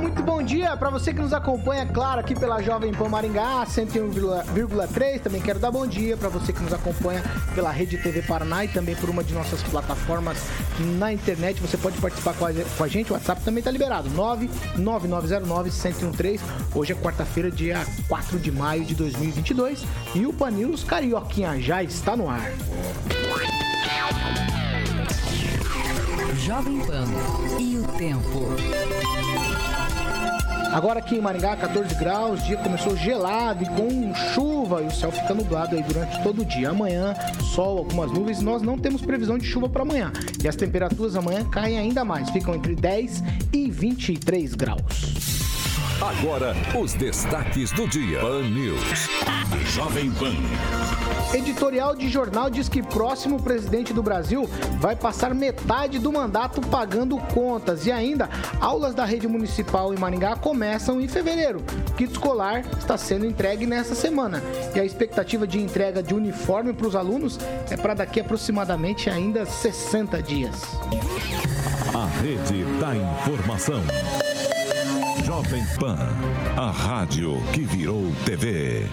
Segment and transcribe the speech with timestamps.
[0.00, 5.20] Muito bom dia para você que nos acompanha, claro, aqui pela Jovem Pan Maringá 101,3.
[5.20, 7.22] Também quero dar bom dia para você que nos acompanha
[7.54, 10.38] pela Rede TV Paraná e também por uma de nossas plataformas
[10.98, 11.60] na internet.
[11.60, 14.08] Você pode participar com a, gente, o WhatsApp também está liberado,
[14.76, 16.40] 99909-1013.
[16.74, 21.82] Hoje é quarta-feira, dia 4 de maio de 2022 e o Pan News Carioquinha já
[21.82, 22.50] está no ar.
[26.38, 27.04] Jovem Pan
[27.58, 29.49] e o tempo.
[30.72, 35.10] Agora aqui em Maringá, 14 graus, dia começou gelado e com chuva e o céu
[35.10, 36.70] fica nublado aí durante todo o dia.
[36.70, 37.12] Amanhã,
[37.54, 40.12] sol, algumas nuvens, nós não temos previsão de chuva para amanhã.
[40.42, 45.49] E as temperaturas amanhã caem ainda mais, ficam entre 10 e 23 graus.
[46.00, 48.20] Agora, os destaques do dia.
[48.20, 48.80] Pan News.
[49.66, 50.32] Jovem Pan.
[51.36, 54.48] Editorial de jornal diz que próximo presidente do Brasil
[54.80, 57.84] vai passar metade do mandato pagando contas.
[57.84, 61.62] E ainda, aulas da rede municipal em Maringá começam em fevereiro.
[61.98, 64.42] Kit escolar está sendo entregue nessa semana.
[64.74, 67.38] E a expectativa de entrega de uniforme para os alunos
[67.70, 70.62] é para daqui aproximadamente ainda 60 dias.
[71.94, 73.82] A rede da informação.
[75.30, 75.96] Jovem Pan,
[76.56, 78.84] a rádio que virou TV.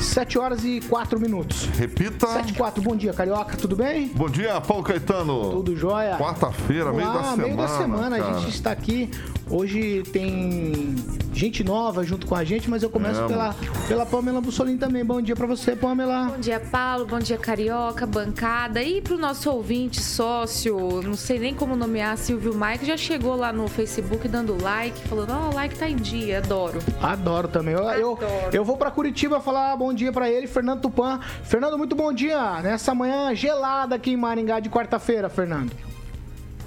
[0.00, 1.66] 7 horas e 4 minutos.
[1.76, 2.26] Repita.
[2.26, 4.08] 7 e 4, bom dia, Carioca, tudo bem?
[4.08, 5.50] Bom dia, Paulo Caetano.
[5.50, 6.16] Tudo jóia?
[6.16, 7.42] Quarta-feira, meio da semana.
[7.42, 8.36] meio da semana, cara.
[8.36, 9.10] a gente está aqui.
[9.50, 10.96] Hoje tem
[11.32, 13.54] gente nova junto com a gente, mas eu começo pela,
[13.88, 15.04] pela Pamela Bussolini também.
[15.04, 16.26] Bom dia pra você, Pamela.
[16.26, 17.06] Bom dia, Paulo.
[17.06, 18.82] Bom dia, Carioca, bancada.
[18.82, 23.52] E pro nosso ouvinte, sócio, não sei nem como nomear, Silvio Mike, já chegou lá
[23.52, 26.78] no Facebook dando like, falando, ó, o like tá em dia, adoro.
[27.00, 27.74] Adoro também.
[27.74, 28.28] Eu, eu, Adoro.
[28.52, 31.20] eu vou pra Curitiba falar bom dia pra ele, Fernando Tupan.
[31.42, 35.72] Fernando, muito bom dia nessa manhã gelada aqui em Maringá de quarta-feira, Fernando.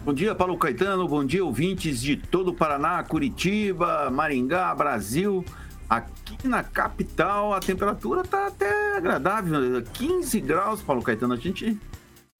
[0.05, 1.07] Bom dia, Paulo Caetano.
[1.07, 5.43] Bom dia, ouvintes de todo o Paraná, Curitiba, Maringá, Brasil.
[5.89, 11.33] Aqui na capital a temperatura tá até agradável, 15 graus, Paulo Caetano.
[11.33, 11.75] A gente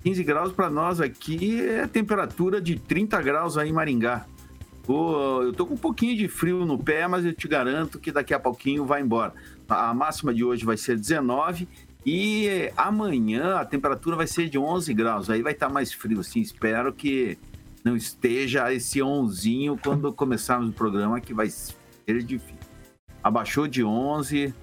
[0.04, 4.28] 15 graus para nós aqui é temperatura de 30 graus aí em Maringá.
[4.88, 8.36] Eu tô com um pouquinho de frio no pé, mas eu te garanto que daqui
[8.36, 9.34] a pouquinho vai embora.
[9.68, 11.68] A máxima de hoje vai ser 19
[12.06, 15.32] e amanhã a temperatura vai ser de 11 graus.
[15.32, 16.42] Aí vai estar mais frio, assim.
[16.42, 17.40] Espero que
[17.86, 22.58] não esteja esse onzinho quando começarmos o programa, que vai ser difícil.
[23.24, 24.54] Abaixou de 11,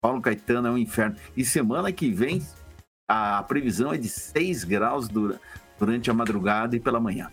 [0.00, 1.16] Paulo Caetano é um inferno.
[1.36, 2.42] E semana que vem,
[3.06, 5.38] a previsão é de 6 graus dura-
[5.78, 7.30] durante a madrugada e pela manhã.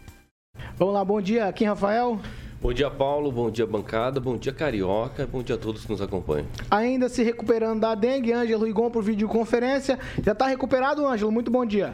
[0.77, 2.19] Vamos lá, bom dia, aqui Rafael.
[2.61, 3.31] Bom dia, Paulo.
[3.31, 4.19] Bom dia, bancada.
[4.19, 5.27] Bom dia, Carioca.
[5.27, 6.47] Bom dia a todos que nos acompanham.
[6.71, 9.99] Ainda se recuperando da dengue, Ângelo Rigon por videoconferência.
[10.23, 11.31] Já tá recuperado, Ângelo?
[11.31, 11.93] Muito bom dia.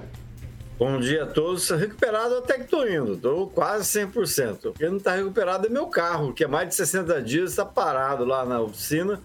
[0.81, 1.69] Bom dia a todos.
[1.69, 4.71] Recuperado até que tô indo, tô quase 100%.
[4.71, 7.63] O que não tá recuperado é meu carro, que é mais de 60 dias, está
[7.63, 9.21] parado lá na oficina.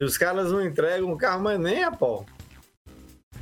[0.00, 2.26] E os caras não entregam o carro, mas nem a pau.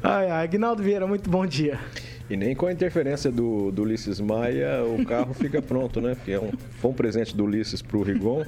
[0.03, 1.81] Ai, Aguinaldo Vieira, muito bom dia.
[2.29, 6.15] E nem com a interferência do, do Ulisses Maia o carro fica pronto, né?
[6.15, 8.43] Porque é um, foi um presente do Ulisses pro Rigon,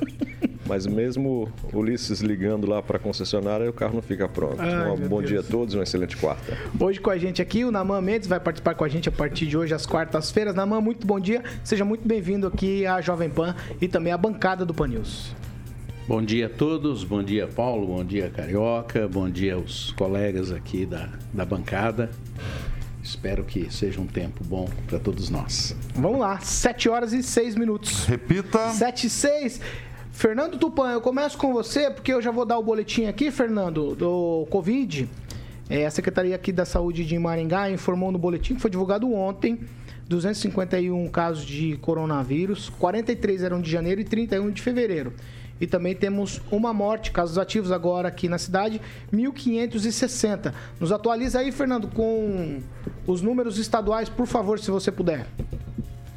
[0.64, 4.60] mas mesmo o Ulisses ligando lá para a concessionária, o carro não fica pronto.
[4.60, 5.30] Ai, um bom Deus.
[5.30, 6.56] dia a todos, uma excelente quarta.
[6.80, 9.46] Hoje com a gente aqui, o Naman Mendes vai participar com a gente a partir
[9.46, 10.54] de hoje, às quartas-feiras.
[10.54, 11.42] Naman, muito bom dia.
[11.62, 15.34] Seja muito bem-vindo aqui à Jovem Pan e também à bancada do Pan News.
[16.08, 20.86] Bom dia a todos, bom dia Paulo, bom dia Carioca, bom dia aos colegas aqui
[20.86, 22.10] da, da bancada.
[23.06, 25.76] Espero que seja um tempo bom para todos nós.
[25.94, 28.04] Vamos lá, 7 horas e 6 minutos.
[28.04, 28.70] Repita.
[28.70, 29.60] 7 e 6.
[30.10, 33.94] Fernando Tupan, eu começo com você, porque eu já vou dar o boletim aqui, Fernando,
[33.94, 35.08] do Covid.
[35.70, 39.60] É, a Secretaria aqui da Saúde de Maringá informou no boletim que foi divulgado ontem
[40.08, 45.12] 251 casos de coronavírus, 43 eram de janeiro e 31 de fevereiro.
[45.60, 48.80] E também temos uma morte, casos ativos agora aqui na cidade,
[49.12, 50.54] 1.560.
[50.78, 52.60] Nos atualiza aí, Fernando, com
[53.06, 55.26] os números estaduais, por favor, se você puder.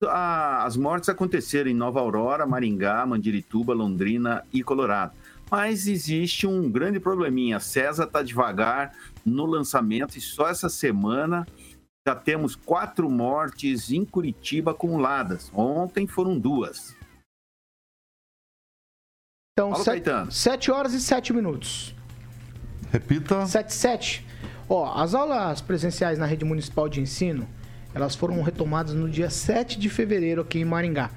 [0.04, 5.14] A, as mortes aconteceram em Nova Aurora, Maringá, Mandirituba, Londrina e Colorado.
[5.50, 7.58] Mas existe um grande probleminha.
[7.58, 8.94] A César está devagar
[9.26, 11.46] no lançamento e só essa semana
[12.08, 15.52] já temos quatro mortes em Curitiba acumuladas.
[15.54, 16.96] Ontem foram duas.
[19.54, 20.32] Então, Fala, sete, Caetano.
[20.32, 21.96] 7 horas e 7 minutos.
[22.92, 23.46] Repita.
[23.46, 24.26] 7 7.
[24.68, 27.48] Ó, as aulas presenciais na rede municipal de ensino,
[27.94, 31.12] elas foram retomadas no dia 7 de fevereiro aqui em Maringá.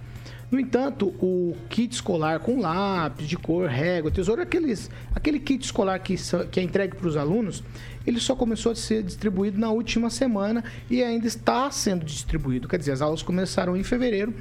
[0.50, 5.98] No entanto, o kit escolar com lápis de cor, régua, tesouro, aqueles, aquele kit escolar
[5.98, 6.14] que,
[6.52, 7.64] que é entregue para os alunos,
[8.06, 12.68] ele só começou a ser distribuído na última semana e ainda está sendo distribuído.
[12.68, 14.32] Quer dizer, as aulas começaram em fevereiro,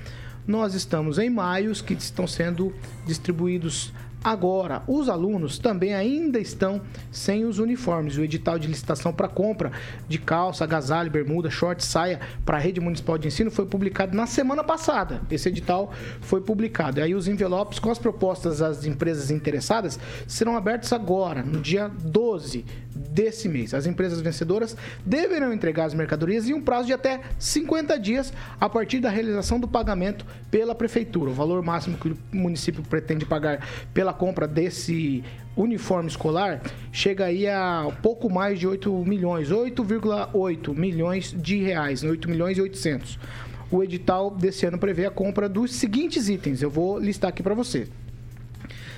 [0.47, 2.71] nós estamos em maio, os kits estão sendo
[3.07, 3.91] distribuídos
[4.25, 4.81] agora.
[4.87, 6.81] Os alunos também ainda estão
[7.11, 8.17] sem os uniformes.
[8.17, 9.71] O edital de licitação para compra
[10.07, 14.25] de calça, agasalho, bermuda, short, saia para a rede municipal de ensino foi publicado na
[14.25, 15.21] semana passada.
[15.29, 16.99] Esse edital foi publicado.
[16.99, 21.87] E aí os envelopes com as propostas das empresas interessadas serão abertos agora, no dia
[21.87, 23.73] 12 desse mês.
[23.73, 24.75] As empresas vencedoras
[25.05, 29.59] deverão entregar as mercadorias em um prazo de até 50 dias a partir da realização
[29.59, 31.31] do pagamento pela prefeitura.
[31.31, 35.23] O valor máximo que o município pretende pagar pela compra desse
[35.55, 36.61] uniforme escolar
[36.91, 42.61] chega aí a pouco mais de 8 milhões, 8,8 milhões de reais, 8 milhões e
[42.61, 43.19] 800.
[43.71, 47.53] O edital desse ano prevê a compra dos seguintes itens, eu vou listar aqui para
[47.53, 47.87] você.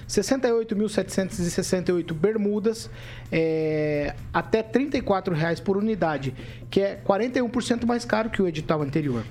[0.07, 2.89] 68.768 bermudas,
[3.31, 6.33] é, até 34 reais por unidade,
[6.69, 9.25] que é 41% mais caro que o edital anterior.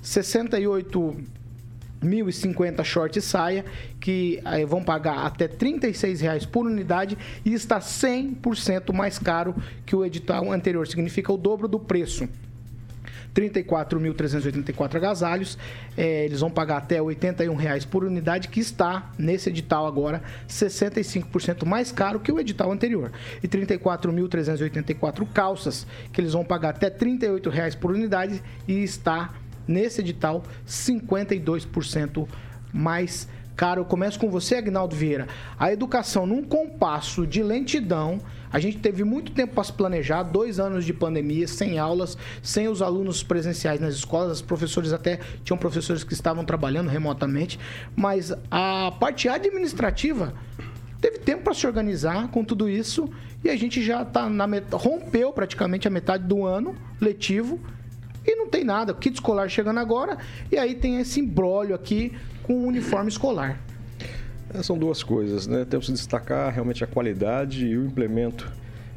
[0.00, 1.16] 68
[2.02, 3.64] 1.050 short e saia,
[4.00, 9.54] que eh, vão pagar até 36 reais por unidade e está 100% mais caro
[9.86, 12.28] que o edital anterior, significa o dobro do preço.
[13.34, 15.58] 34.384 agasalhos,
[15.96, 21.64] eh, eles vão pagar até 81 reais por unidade, que está nesse edital agora 65%
[21.64, 23.10] mais caro que o edital anterior.
[23.42, 29.34] E 34.384 calças, que eles vão pagar até 38 reais por unidade e está
[29.66, 32.26] nesse edital 52%
[32.72, 33.80] mais caro.
[33.82, 35.28] Eu começo com você, Agnaldo Vieira.
[35.58, 38.18] A educação num compasso de lentidão.
[38.52, 42.68] A gente teve muito tempo para se planejar, dois anos de pandemia, sem aulas, sem
[42.68, 44.38] os alunos presenciais nas escolas.
[44.38, 47.58] Os professores até tinham professores que estavam trabalhando remotamente,
[47.96, 50.34] mas a parte administrativa
[51.00, 53.08] teve tempo para se organizar com tudo isso
[53.42, 54.66] e a gente já tá na met...
[54.72, 57.58] rompeu praticamente a metade do ano letivo
[58.24, 58.94] e não tem nada.
[58.94, 60.18] Kit escolar chegando agora
[60.50, 62.12] e aí tem esse embrólio aqui
[62.42, 63.58] com o uniforme escolar.
[64.54, 65.64] É, São duas coisas, né?
[65.68, 68.50] Temos que destacar realmente a qualidade e o implemento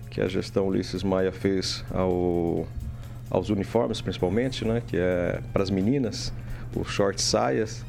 [0.10, 2.68] que a gestão Ulisses Maia fez ao,
[3.30, 4.82] aos uniformes, principalmente, né?
[4.86, 6.34] Que é para as meninas,
[6.76, 7.86] os short saias.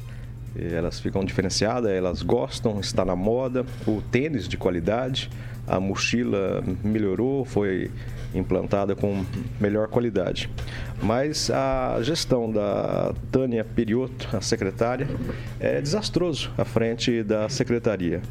[0.55, 3.65] Elas ficam diferenciadas, elas gostam, está na moda.
[3.85, 5.29] O tênis de qualidade,
[5.67, 7.91] a mochila melhorou, foi
[8.33, 9.23] implantada com
[9.59, 10.49] melhor qualidade.
[11.01, 15.07] Mas a gestão da Tânia Periotto, a secretária,
[15.59, 18.21] é desastroso à frente da secretaria.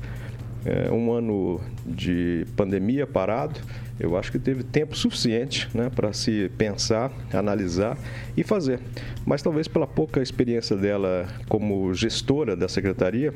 [0.64, 3.60] É, um ano de pandemia parado,
[3.98, 7.96] eu acho que teve tempo suficiente né, para se pensar, analisar
[8.36, 8.80] e fazer.
[9.24, 13.32] Mas talvez pela pouca experiência dela como gestora da secretaria,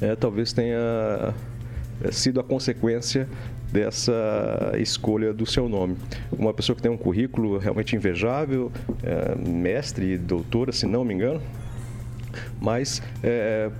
[0.00, 1.34] é, talvez tenha
[2.02, 3.28] é, sido a consequência
[3.72, 5.96] dessa escolha do seu nome.
[6.30, 11.42] Uma pessoa que tem um currículo realmente invejável, é, mestre doutora, se não me engano,
[12.60, 13.70] mas é,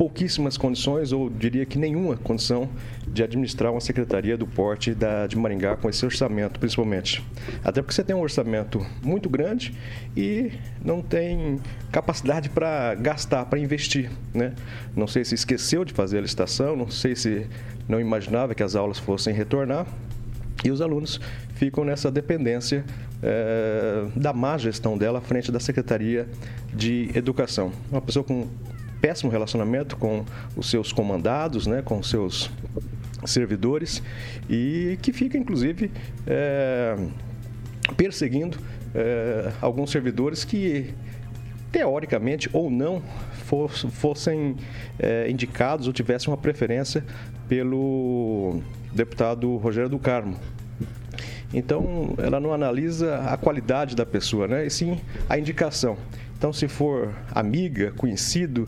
[0.00, 2.70] pouquíssimas condições, ou diria que nenhuma condição,
[3.06, 7.22] de administrar uma secretaria do porte da, de Maringá com esse orçamento, principalmente.
[7.62, 9.74] Até porque você tem um orçamento muito grande
[10.16, 10.52] e
[10.82, 11.60] não tem
[11.92, 14.10] capacidade para gastar, para investir.
[14.32, 14.54] Né?
[14.96, 17.46] Não sei se esqueceu de fazer a licitação, não sei se
[17.86, 19.86] não imaginava que as aulas fossem retornar.
[20.64, 21.20] E os alunos
[21.56, 22.86] ficam nessa dependência
[23.22, 26.26] eh, da má gestão dela à frente da Secretaria
[26.72, 27.70] de Educação.
[27.90, 28.48] Uma pessoa com
[29.00, 30.24] péssimo relacionamento com
[30.56, 32.50] os seus comandados, né, com os seus
[33.24, 34.02] servidores
[34.48, 35.90] e que fica, inclusive,
[36.26, 36.96] eh,
[37.96, 38.58] perseguindo
[38.94, 40.94] eh, alguns servidores que,
[41.70, 43.02] teoricamente ou não,
[43.44, 44.56] foss- fossem
[44.98, 47.04] eh, indicados ou tivessem uma preferência
[47.48, 48.60] pelo
[48.92, 50.36] deputado Rogério do Carmo.
[51.52, 54.66] Então, ela não analisa a qualidade da pessoa, né?
[54.66, 55.96] E sim a indicação.
[56.40, 58.66] Então, se for amiga, conhecido,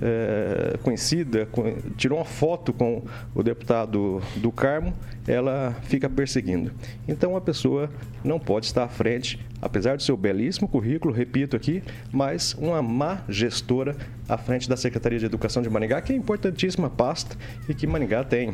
[0.00, 1.48] é, conhecida,
[1.96, 4.92] tirou uma foto com o deputado do Carmo,
[5.24, 6.72] ela fica perseguindo.
[7.06, 7.88] Então a pessoa
[8.24, 13.22] não pode estar à frente, apesar do seu belíssimo currículo, repito aqui, mas uma má
[13.28, 13.96] gestora
[14.28, 17.36] à frente da Secretaria de Educação de Maringá, que é importantíssima pasta
[17.68, 18.52] e que Maringá tem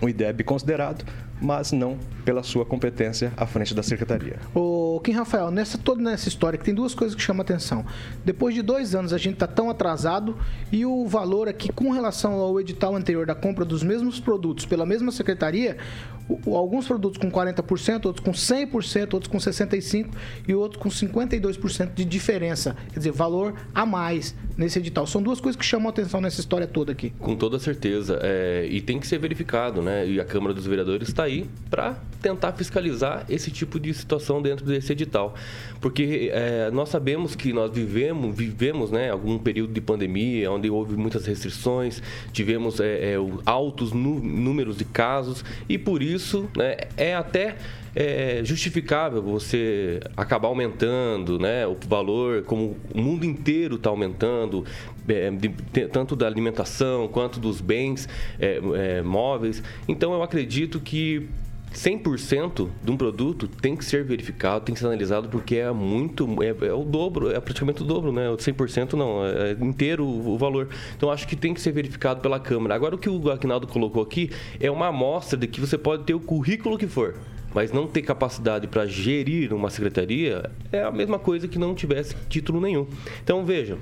[0.00, 1.04] o IDEB considerado,
[1.42, 4.36] mas não pela sua competência à frente da secretaria.
[4.54, 7.84] Ô, Kim Rafael, nessa, toda nessa história que tem duas coisas que chamam a atenção.
[8.24, 10.36] Depois de dois anos a gente está tão atrasado
[10.70, 14.86] e o valor aqui com relação ao edital anterior da compra dos mesmos produtos pela
[14.86, 15.76] mesma secretaria,
[16.21, 20.10] o- o- alguns produtos com 40%, outros com 100%, outros com 65%
[20.46, 22.76] e outros com 52% de diferença.
[22.92, 25.06] Quer dizer, valor a mais nesse edital.
[25.06, 27.10] São duas coisas que chamam a atenção nessa história toda aqui.
[27.18, 28.18] Com toda certeza.
[28.22, 30.06] é, e tem que ser verificado, né?
[30.06, 34.64] E a Câmara dos Vereadores está aí para tentar fiscalizar esse tipo de situação dentro
[34.64, 35.34] desse edital.
[35.80, 40.96] Porque é, nós sabemos que nós vivemos, vivemos né, algum período de pandemia, onde houve
[40.96, 46.21] muitas restrições, tivemos é, é, altos números de casos, e por isso
[46.56, 47.56] né, é até
[47.94, 54.64] é justificável você acabar aumentando né, o valor, como o mundo inteiro está aumentando,
[55.06, 55.50] é, de-
[55.88, 58.08] tanto da alimentação quanto dos bens
[58.40, 59.62] é, é, móveis.
[59.86, 61.28] Então eu acredito que
[61.74, 66.28] 100% de um produto tem que ser verificado, tem que ser analisado, porque é muito,
[66.42, 68.28] é, é o dobro, é praticamente o dobro, né?
[68.30, 70.68] O 100% não, é inteiro o, o valor.
[70.96, 72.74] Então acho que tem que ser verificado pela Câmara.
[72.74, 76.14] Agora o que o Agnaldo colocou aqui é uma amostra de que você pode ter
[76.14, 77.16] o currículo que for,
[77.54, 82.14] mas não ter capacidade para gerir uma secretaria é a mesma coisa que não tivesse
[82.28, 82.86] título nenhum.
[83.22, 83.78] Então veja,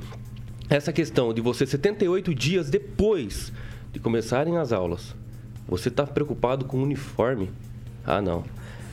[0.68, 3.52] essa questão de você 78 dias depois
[3.92, 5.16] de começarem as aulas,
[5.66, 7.50] você está preocupado com o uniforme?
[8.06, 8.44] Ah, não.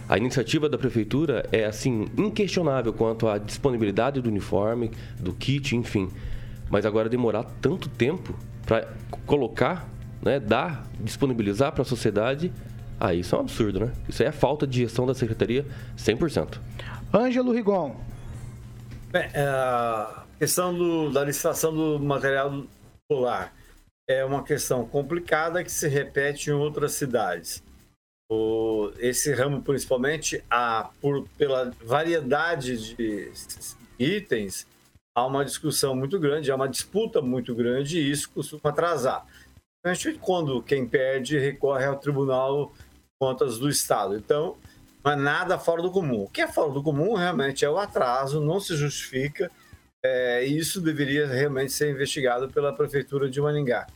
[0.10, 6.10] A iniciativa da prefeitura é assim inquestionável quanto à disponibilidade do uniforme, do kit, enfim.
[6.70, 8.34] Mas agora demorar tanto tempo
[8.66, 8.88] para
[9.26, 9.88] colocar,
[10.22, 12.52] né, dar, disponibilizar para a sociedade,
[13.00, 13.92] ah, isso é um absurdo, né?
[14.08, 15.66] Isso aí é falta de gestão da secretaria
[15.98, 16.60] 100%.
[17.14, 17.96] Ângelo Rigon.
[19.12, 22.64] Bem, é, a questão do- da licitação do material
[23.10, 23.54] escolar
[24.10, 27.64] é uma questão complicada que se repete em outras cidades.
[28.30, 33.32] O- esse ramo, principalmente, a, por, pela variedade de
[33.98, 34.68] itens,
[35.16, 39.26] há uma discussão muito grande, há uma disputa muito grande e isso costuma atrasar.
[39.82, 42.82] Principalmente quando quem perde recorre ao Tribunal de
[43.20, 44.18] Contas do Estado.
[44.18, 44.58] Então,
[45.04, 46.24] não é nada fora do comum.
[46.24, 49.50] O que é fora do comum realmente é o atraso, não se justifica,
[50.04, 53.88] é, e isso deveria realmente ser investigado pela Prefeitura de Maningá.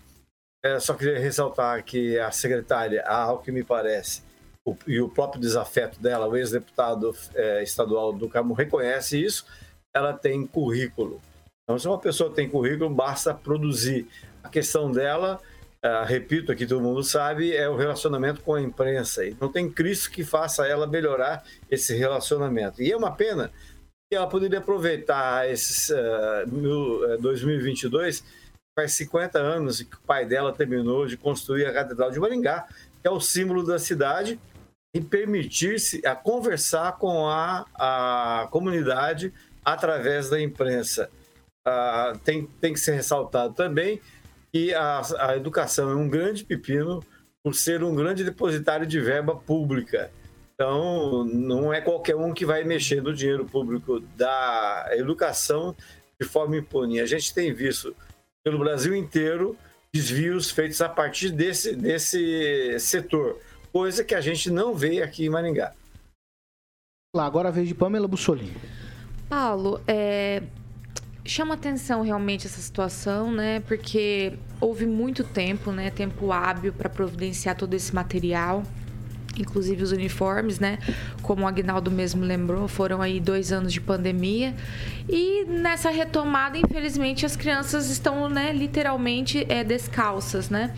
[0.64, 4.22] É, só queria ressaltar que a secretária, ao que me parece,
[4.64, 9.46] o- e o próprio desafeto dela, o ex-deputado é, estadual do Carmo, reconhece isso,
[9.94, 11.20] ela tem currículo.
[11.64, 14.08] Então, se uma pessoa tem currículo, basta produzir.
[14.44, 15.40] A questão dela,
[15.84, 19.26] ah, repito aqui, todo mundo sabe, é o relacionamento com a imprensa.
[19.26, 22.82] E não tem Cristo que faça ela melhorar esse relacionamento.
[22.82, 23.52] E é uma pena
[24.10, 25.46] que ela poderia aproveitar
[26.48, 28.24] mil- eh, 2022,
[28.76, 32.68] faz 50 anos que o pai dela terminou de construir a Catedral de Maringá,
[33.02, 34.40] que é o símbolo da cidade,
[34.94, 41.10] e permitir-se a conversar com a, a comunidade através da imprensa.
[41.66, 44.02] Ah, tem, tem que ser ressaltado também
[44.52, 47.02] que a, a educação é um grande pepino
[47.44, 50.12] por ser um grande depositário de verba pública.
[50.54, 55.76] Então, não é qualquer um que vai mexer no dinheiro público da educação
[56.20, 57.00] de forma impune.
[57.00, 57.96] A gente tem visto
[58.44, 59.58] pelo Brasil inteiro
[59.94, 63.40] desvios feitos a partir desse, desse setor,
[63.72, 65.74] coisa que a gente não vê aqui em Maringá.
[67.16, 68.56] Lá, agora a vez de Pamela Bussolini.
[69.28, 70.42] Paulo, é,
[71.26, 73.60] chama atenção realmente essa situação, né?
[73.62, 75.92] Porque houve muito tempo, né?
[75.92, 78.64] Tempo hábil para providenciar todo esse material,
[79.40, 80.80] inclusive os uniformes, né?
[81.22, 84.54] Como o Agnaldo mesmo lembrou, foram aí dois anos de pandemia.
[85.08, 90.74] E nessa retomada, infelizmente, as crianças estão, né, literalmente é, descalças, né?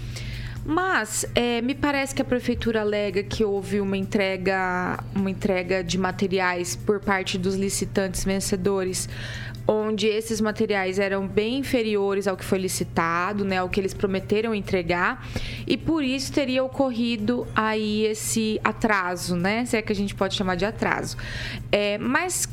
[0.66, 5.98] Mas é, me parece que a prefeitura alega que houve uma entrega, uma entrega de
[5.98, 9.10] materiais por parte dos licitantes vencedores,
[9.68, 14.54] onde esses materiais eram bem inferiores ao que foi licitado, né, ao que eles prometeram
[14.54, 15.26] entregar,
[15.66, 20.36] e por isso teria ocorrido aí esse atraso, né, se é que a gente pode
[20.36, 21.18] chamar de atraso.
[21.72, 22.48] É, mas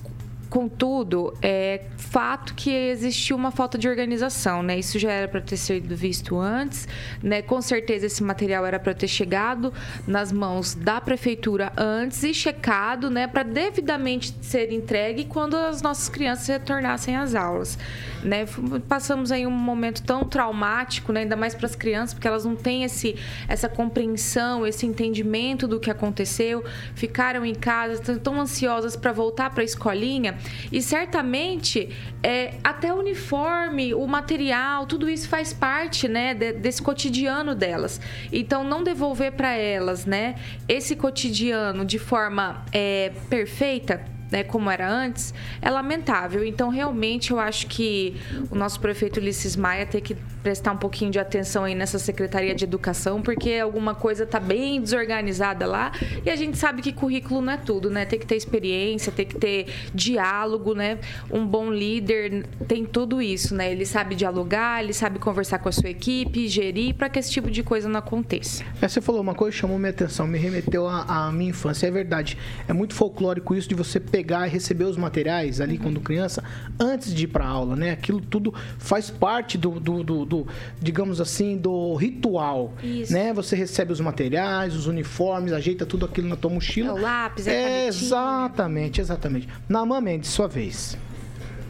[0.51, 4.79] contudo, é fato que existiu uma falta de organização, né?
[4.79, 6.89] Isso já era para ter sido visto antes,
[7.23, 7.41] né?
[7.41, 9.73] Com certeza esse material era para ter chegado
[10.09, 16.09] nas mãos da prefeitura antes e checado, né, para devidamente ser entregue quando as nossas
[16.09, 17.79] crianças retornassem às aulas,
[18.25, 18.45] né?
[18.89, 22.57] Passamos aí um momento tão traumático, né, ainda mais para as crianças, porque elas não
[22.57, 23.15] têm esse
[23.47, 26.65] essa compreensão, esse entendimento do que aconteceu,
[26.95, 30.40] ficaram em casa, tão ansiosas para voltar para a escolinha
[30.71, 31.89] e certamente
[32.23, 38.01] é, até o uniforme, o material, tudo isso faz parte, né, de, desse cotidiano delas.
[38.33, 40.37] Então não devolver para elas, né,
[40.69, 46.45] esse cotidiano de forma é, perfeita né, como era antes, é lamentável.
[46.45, 48.17] Então, realmente, eu acho que
[48.51, 52.55] o nosso prefeito Ulisses Maia tem que prestar um pouquinho de atenção aí nessa Secretaria
[52.55, 55.93] de Educação, porque alguma coisa está bem desorganizada lá
[56.25, 58.05] e a gente sabe que currículo não é tudo, né?
[58.05, 60.99] Tem que ter experiência, tem que ter diálogo, né?
[61.31, 63.71] Um bom líder tem tudo isso, né?
[63.71, 67.51] Ele sabe dialogar, ele sabe conversar com a sua equipe, gerir para que esse tipo
[67.51, 68.65] de coisa não aconteça.
[68.81, 71.87] É, você falou uma coisa que chamou minha atenção, me remeteu à, à minha infância.
[71.87, 75.83] É verdade, é muito folclórico isso de você pegar e receber os materiais ali uhum.
[75.83, 76.43] quando criança,
[76.79, 77.91] antes de ir para aula, né?
[77.91, 80.47] Aquilo tudo faz parte do, do, do do,
[80.81, 82.73] digamos assim, do ritual.
[82.83, 83.13] Isso.
[83.13, 83.33] Né?
[83.33, 86.91] Você recebe os materiais, os uniformes, ajeita tudo aquilo na tua mochila.
[86.91, 89.49] É o lápis, é, é Exatamente, exatamente.
[89.69, 90.97] Namã Mendes, sua vez.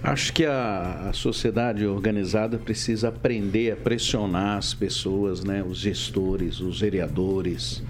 [0.02, 5.62] Acho que a, a, sociedade organizada precisa aprender a pressionar as pessoas, né?
[5.66, 7.82] os gestores, os vereadores,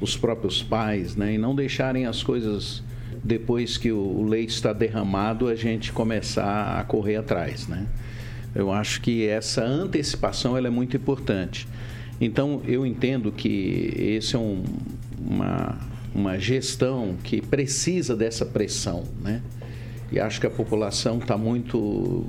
[0.00, 1.34] os próprios pais, né?
[1.34, 2.84] e não deixarem as coisas
[3.22, 7.66] depois que o, o leite está derramado a gente começar a correr atrás.
[7.66, 7.86] Né?
[8.56, 11.68] Eu acho que essa antecipação ela é muito importante.
[12.18, 14.64] Então, eu entendo que esse é um,
[15.20, 15.78] uma,
[16.14, 19.42] uma gestão que precisa dessa pressão, né?
[20.10, 22.24] E acho que a população está muito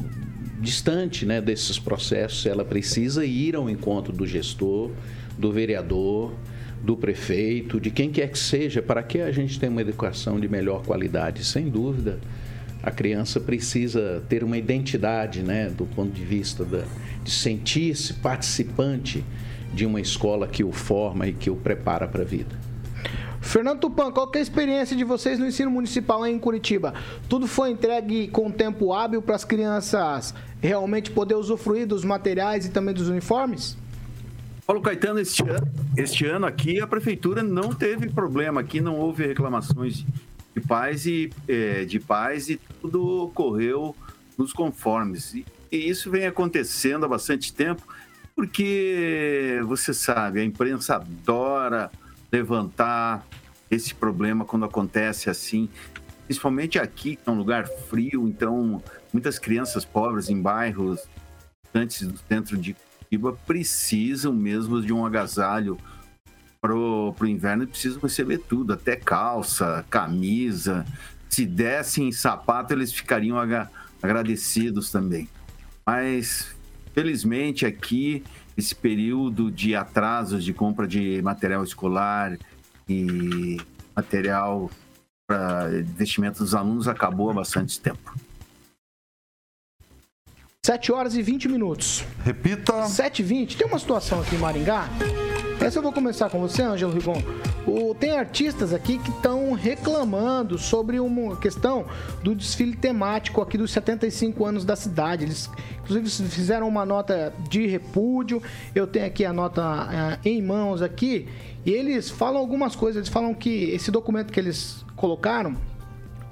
[0.59, 2.45] distante né, desses processos.
[2.45, 4.91] Ela precisa ir ao encontro do gestor,
[5.37, 6.33] do vereador,
[6.83, 10.49] do prefeito, de quem quer que seja, para que a gente tenha uma educação de
[10.49, 12.19] melhor qualidade, sem dúvida
[12.81, 16.83] a criança precisa ter uma identidade, né, do ponto de vista da,
[17.23, 19.23] de sentir-se participante
[19.73, 22.55] de uma escola que o forma e que o prepara para a vida.
[23.41, 26.93] Fernando Tupan, qual é a experiência de vocês no ensino municipal em Curitiba?
[27.29, 32.71] Tudo foi entregue com tempo hábil para as crianças realmente poder usufruir dos materiais e
[32.71, 33.77] também dos uniformes?
[34.65, 39.25] Paulo Caetano, este ano, este ano aqui a prefeitura não teve problema, aqui não houve
[39.25, 40.05] reclamações
[40.57, 43.95] de paz e é, de paz e tudo ocorreu
[44.35, 45.35] nos conformes.
[45.35, 47.83] E, e isso vem acontecendo há bastante tempo,
[48.35, 51.91] porque você sabe, a imprensa adora
[52.31, 53.25] levantar
[53.69, 55.69] esse problema quando acontece assim,
[56.25, 58.81] principalmente aqui, que é um lugar frio, então
[59.13, 61.07] muitas crianças pobres em bairros
[61.73, 65.77] antes do centro de Curitiba precisam mesmo de um agasalho
[66.67, 70.85] pro, pro inverno precisam receber tudo, até calça, camisa.
[71.29, 73.37] Se dessem sapato, eles ficariam
[74.03, 75.29] agradecidos também.
[75.85, 76.53] Mas,
[76.93, 78.21] felizmente, aqui,
[78.57, 82.37] esse período de atrasos de compra de material escolar
[82.87, 83.57] e
[83.95, 84.69] material
[85.25, 88.13] para investimento dos alunos acabou há bastante tempo.
[90.65, 92.03] 7 horas e 20 minutos.
[92.25, 92.85] Repita.
[92.87, 93.57] 7 e 20.
[93.57, 94.89] Tem uma situação aqui em Maringá
[95.67, 97.21] essa eu vou começar com você, Ângelo Rigon.
[97.67, 101.85] O, tem artistas aqui que estão reclamando sobre uma questão
[102.23, 105.25] do desfile temático aqui dos 75 anos da cidade.
[105.25, 105.49] Eles,
[105.81, 108.41] inclusive, fizeram uma nota de repúdio.
[108.73, 111.27] Eu tenho aqui a nota é, em mãos aqui.
[111.65, 113.01] E eles falam algumas coisas.
[113.01, 115.57] Eles falam que esse documento que eles colocaram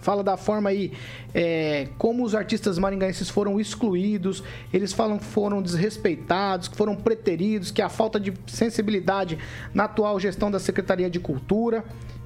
[0.05, 0.91] fala da forma aí
[1.33, 7.71] é, como os artistas maringaenses foram excluídos, eles falam que foram desrespeitados, que foram preteridos,
[7.71, 9.39] que há falta de sensibilidade
[9.73, 11.83] na atual gestão da Secretaria de Cultura.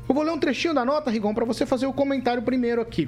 [0.08, 3.08] Eu vou ler um trechinho da nota, Rigon, para você fazer o comentário primeiro aqui.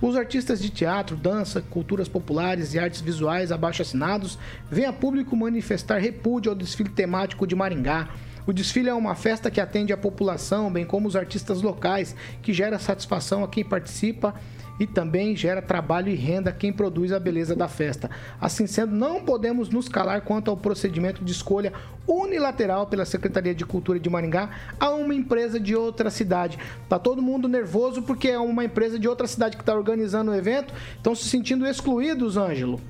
[0.00, 4.38] Os artistas de teatro, dança, culturas populares e artes visuais abaixo assinados
[4.70, 8.10] vêm a público manifestar repúdio ao desfile temático de Maringá
[8.46, 12.52] o desfile é uma festa que atende a população, bem como os artistas locais, que
[12.52, 14.34] gera satisfação a quem participa
[14.78, 18.10] e também gera trabalho e renda a quem produz a beleza da festa.
[18.40, 21.72] Assim sendo, não podemos nos calar quanto ao procedimento de escolha
[22.06, 26.58] unilateral pela Secretaria de Cultura de Maringá a uma empresa de outra cidade.
[26.88, 30.34] Tá todo mundo nervoso porque é uma empresa de outra cidade que está organizando o
[30.34, 32.80] evento, estão se sentindo excluídos, Ângelo.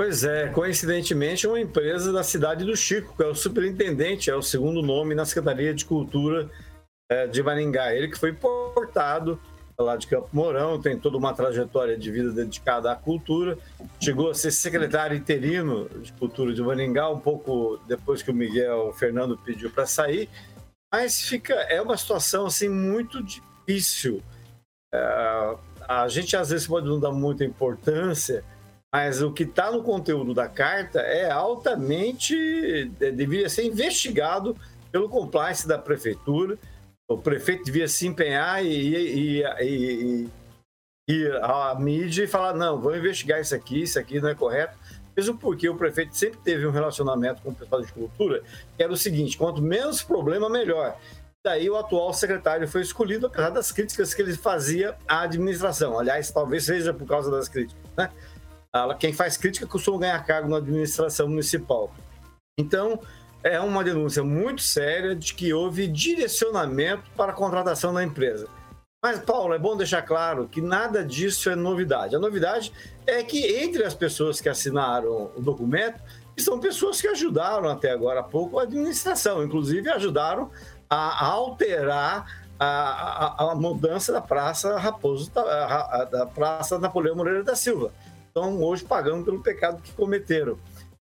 [0.00, 4.40] Pois é, coincidentemente, uma empresa da cidade do Chico, que é o superintendente, é o
[4.40, 6.48] segundo nome na Secretaria de Cultura
[7.12, 7.94] é, de Maringá.
[7.94, 9.38] Ele que foi importado
[9.78, 13.58] lá de Campo Mourão, tem toda uma trajetória de vida dedicada à cultura.
[14.00, 18.94] Chegou a ser secretário interino de cultura de Maringá, um pouco depois que o Miguel
[18.94, 20.30] Fernando pediu para sair.
[20.90, 24.22] Mas fica é uma situação assim muito difícil.
[24.94, 28.42] É, a gente às vezes pode não dar muita importância,
[28.92, 32.34] mas o que está no conteúdo da carta é altamente
[33.00, 34.56] é, deveria ser investigado
[34.90, 36.58] pelo compliance da prefeitura
[37.10, 40.28] o prefeito devia se empenhar e, e, e,
[41.08, 44.78] e a mídia e falar: não, vamos investigar isso aqui, isso aqui não é correto.
[45.16, 48.42] Mesmo porque o prefeito sempre teve um relacionamento com o pessoal de cultura,
[48.76, 50.96] que era o seguinte: quanto menos problema, melhor.
[51.44, 55.98] Daí o atual secretário foi escolhido, apesar das críticas que ele fazia à administração.
[55.98, 57.82] Aliás, talvez seja por causa das críticas.
[57.96, 58.08] Né?
[58.98, 61.92] Quem faz crítica costuma ganhar cargo na administração municipal.
[62.58, 63.00] Então,
[63.42, 68.48] é uma denúncia muito séria de que houve direcionamento para a contratação da empresa.
[69.02, 72.14] Mas, Paulo, é bom deixar claro que nada disso é novidade.
[72.14, 72.70] A novidade
[73.06, 76.00] é que entre as pessoas que assinaram o documento,
[76.38, 80.50] são pessoas que ajudaram até agora há pouco a administração, inclusive ajudaram
[80.88, 87.56] a alterar a, a, a mudança da Praça Raposo, da, da Praça Napoleão Moreira da
[87.56, 87.92] Silva.
[88.30, 90.56] Estão hoje pagando pelo pecado que cometeram.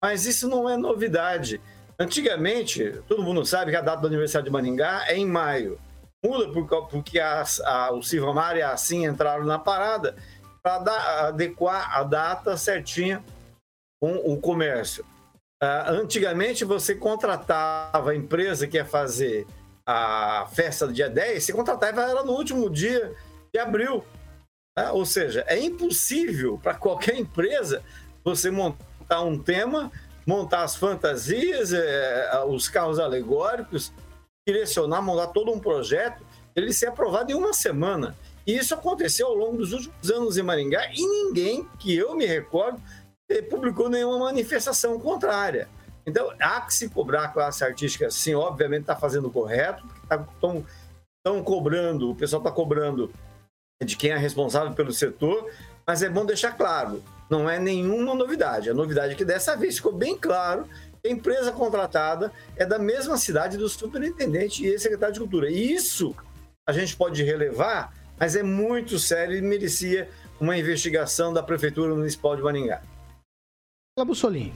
[0.03, 1.61] Mas isso não é novidade.
[1.99, 5.79] Antigamente, todo mundo sabe que a data do aniversário de Maringá é em maio.
[6.25, 6.51] Muda
[6.91, 10.17] porque a, a, o Silvamar e a Assim entraram na parada
[10.63, 13.23] para adequar a data certinha
[14.01, 15.05] com o comércio.
[15.63, 19.47] Uh, antigamente, você contratava a empresa que ia fazer
[19.87, 23.15] a festa do dia 10, você contratava ela no último dia
[23.53, 24.05] de abril.
[24.81, 24.91] Né?
[24.91, 27.83] Ou seja, é impossível para qualquer empresa
[28.25, 29.91] você montar um tema
[30.27, 33.93] montar as fantasias, é, os carros alegóricos,
[34.47, 36.23] direcionar, montar todo um projeto,
[36.55, 38.17] ele ser aprovado em uma semana.
[38.47, 42.27] E isso aconteceu ao longo dos últimos anos em Maringá e ninguém, que eu me
[42.27, 42.81] recordo,
[43.29, 45.69] eh, publicou nenhuma manifestação contrária.
[46.07, 50.65] Então, há que se cobrar a classe artística, sim, obviamente está fazendo o correto, estão
[51.23, 53.13] tá, cobrando, o pessoal está cobrando
[53.85, 55.51] de quem é responsável pelo setor,
[55.87, 58.69] mas é bom deixar claro, não é nenhuma novidade.
[58.69, 60.69] A novidade é que dessa vez ficou bem claro
[61.03, 65.51] que a empresa contratada é da mesma cidade do superintendente e secretário de Cultura.
[65.51, 66.15] E isso
[66.69, 72.37] a gente pode relevar, mas é muito sério e merecia uma investigação da Prefeitura Municipal
[72.37, 72.83] de Maringá.
[73.99, 74.53] Fala, Bussolini.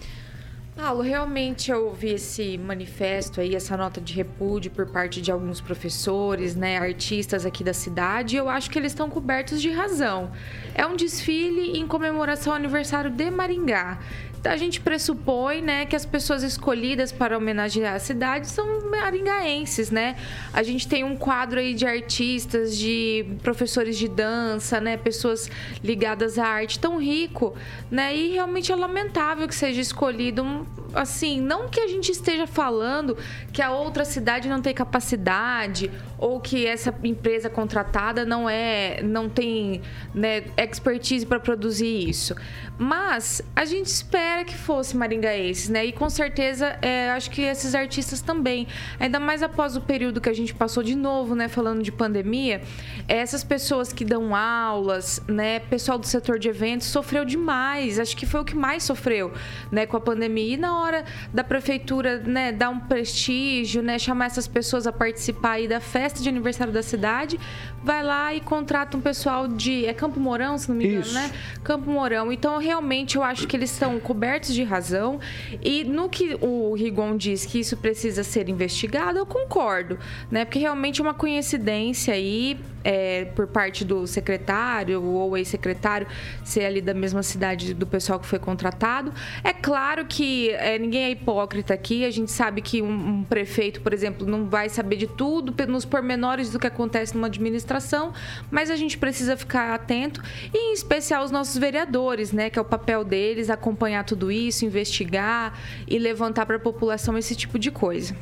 [0.76, 5.60] Paulo, realmente eu vi esse manifesto aí, essa nota de repúdio por parte de alguns
[5.60, 10.32] professores, né, artistas aqui da cidade, e eu acho que eles estão cobertos de razão.
[10.74, 14.00] É um desfile em comemoração ao aniversário de Maringá
[14.44, 20.16] a gente pressupõe, né, que as pessoas escolhidas para homenagear a cidade são maringaenses, né?
[20.52, 25.50] A gente tem um quadro aí de artistas, de professores de dança, né, pessoas
[25.82, 27.54] ligadas à arte tão rico,
[27.90, 28.14] né?
[28.14, 33.16] E realmente é lamentável que seja escolhido um, assim, não que a gente esteja falando
[33.52, 39.28] que a outra cidade não tem capacidade ou que essa empresa contratada não é, não
[39.28, 39.82] tem,
[40.14, 42.34] né, expertise para produzir isso.
[42.78, 45.84] Mas a gente espera que fosse maringaenses, né?
[45.84, 48.66] E com certeza, é, acho que esses artistas também.
[48.98, 51.46] Ainda mais após o período que a gente passou de novo, né?
[51.46, 52.62] Falando de pandemia,
[53.06, 55.60] essas pessoas que dão aulas, né?
[55.60, 58.00] Pessoal do setor de eventos sofreu demais.
[58.00, 59.32] Acho que foi o que mais sofreu,
[59.70, 59.84] né?
[59.84, 60.54] Com a pandemia.
[60.54, 62.50] E na hora da prefeitura, né?
[62.50, 63.98] Dar um prestígio, né?
[63.98, 67.38] Chamar essas pessoas a participar aí da festa de aniversário da cidade,
[67.84, 69.84] vai lá e contrata um pessoal de.
[69.84, 71.14] É Campo Mourão, se não me engano, Isso.
[71.14, 71.30] né?
[71.62, 72.32] Campo Mourão.
[72.32, 75.20] Então, realmente eu acho que eles são cobertos de razão.
[75.62, 79.98] E no que o Rigon diz que isso precisa ser investigado, eu concordo,
[80.30, 80.44] né?
[80.44, 86.06] Porque realmente é uma coincidência aí é, por parte do secretário ou ex-secretário
[86.44, 89.12] ser ali da mesma cidade do pessoal que foi contratado.
[89.42, 92.04] É claro que é, ninguém é hipócrita aqui.
[92.04, 95.84] A gente sabe que um, um prefeito, por exemplo, não vai saber de tudo nos
[95.84, 98.12] pormenores do que acontece numa administração,
[98.50, 102.50] mas a gente precisa ficar atento e em especial os nossos vereadores, né?
[102.50, 107.34] que é o papel deles, acompanhar tudo isso, investigar e levantar para a população esse
[107.34, 108.14] tipo de coisa.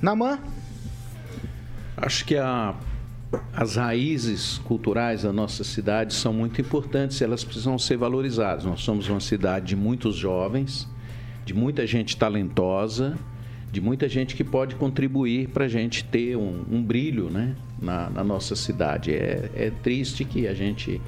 [0.00, 0.40] Namã?
[1.96, 2.74] Acho que a,
[3.52, 8.64] as raízes culturais da nossa cidade são muito importantes elas precisam ser valorizadas.
[8.64, 10.88] Nós somos uma cidade de muitos jovens,
[11.44, 13.16] de muita gente talentosa,
[13.70, 18.10] de muita gente que pode contribuir para a gente ter um, um brilho né, na,
[18.10, 19.12] na, nossa cidade.
[19.12, 21.00] É, é triste que a gente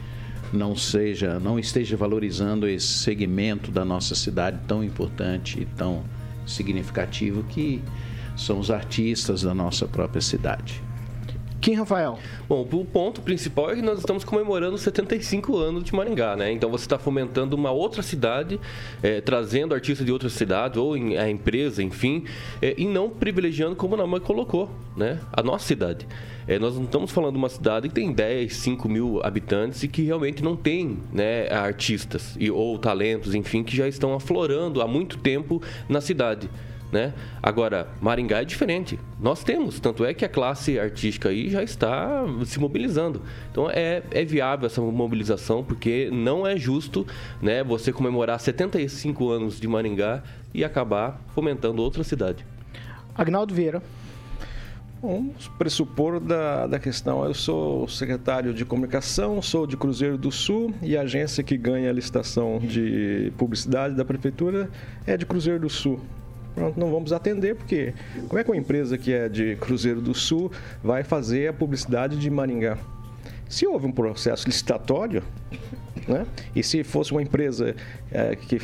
[0.53, 6.05] não seja, não esteja valorizando esse segmento da nossa cidade tão importante e tão
[6.47, 7.83] significativo que
[8.37, 10.84] são os artistas da nossa própria cidade.
[11.61, 12.19] Quem, Rafael?
[12.47, 16.53] Bom, o ponto principal é que nós estamos comemorando 75 anos de Maringá, né?
[16.53, 18.61] Então você está fomentando uma outra cidade,
[19.03, 22.25] é, trazendo artistas de outras cidades, ou em, a empresa, enfim,
[22.61, 25.21] é, e não privilegiando, como a mãe colocou, né?
[25.33, 26.07] A nossa cidade.
[26.47, 29.89] É, nós não estamos falando de uma cidade que tem 10, 5 mil habitantes e
[29.89, 34.87] que realmente não tem né, artistas e, ou talentos, enfim, que já estão aflorando há
[34.87, 36.51] muito tempo na cidade.
[36.95, 37.13] Né?
[37.43, 39.01] Agora, Maringá é diferente.
[39.19, 43.21] Nós temos, tanto é que a classe artística aí já está se mobilizando.
[43.51, 47.05] Então é, é viável essa mobilização, porque não é justo
[47.43, 50.23] né, você comemorar 75 anos de Maringá
[50.55, 52.47] e acabar fomentando outra cidade.
[53.13, 53.83] Agnaldo Vieira.
[55.03, 57.25] Vamos pressupor da, da questão.
[57.25, 61.91] Eu sou secretário de comunicação, sou de Cruzeiro do Sul e a agência que ganha
[61.91, 64.71] a licitação de publicidade da prefeitura
[65.05, 66.01] é de Cruzeiro do Sul.
[66.55, 67.93] Pronto, não vamos atender, porque
[68.29, 72.17] como é que uma empresa que é de Cruzeiro do Sul vai fazer a publicidade
[72.17, 72.79] de Maringá?
[73.49, 75.23] Se houve um processo licitatório,
[76.09, 76.27] né?
[76.55, 77.75] E se fosse uma empresa
[78.11, 78.61] é, que,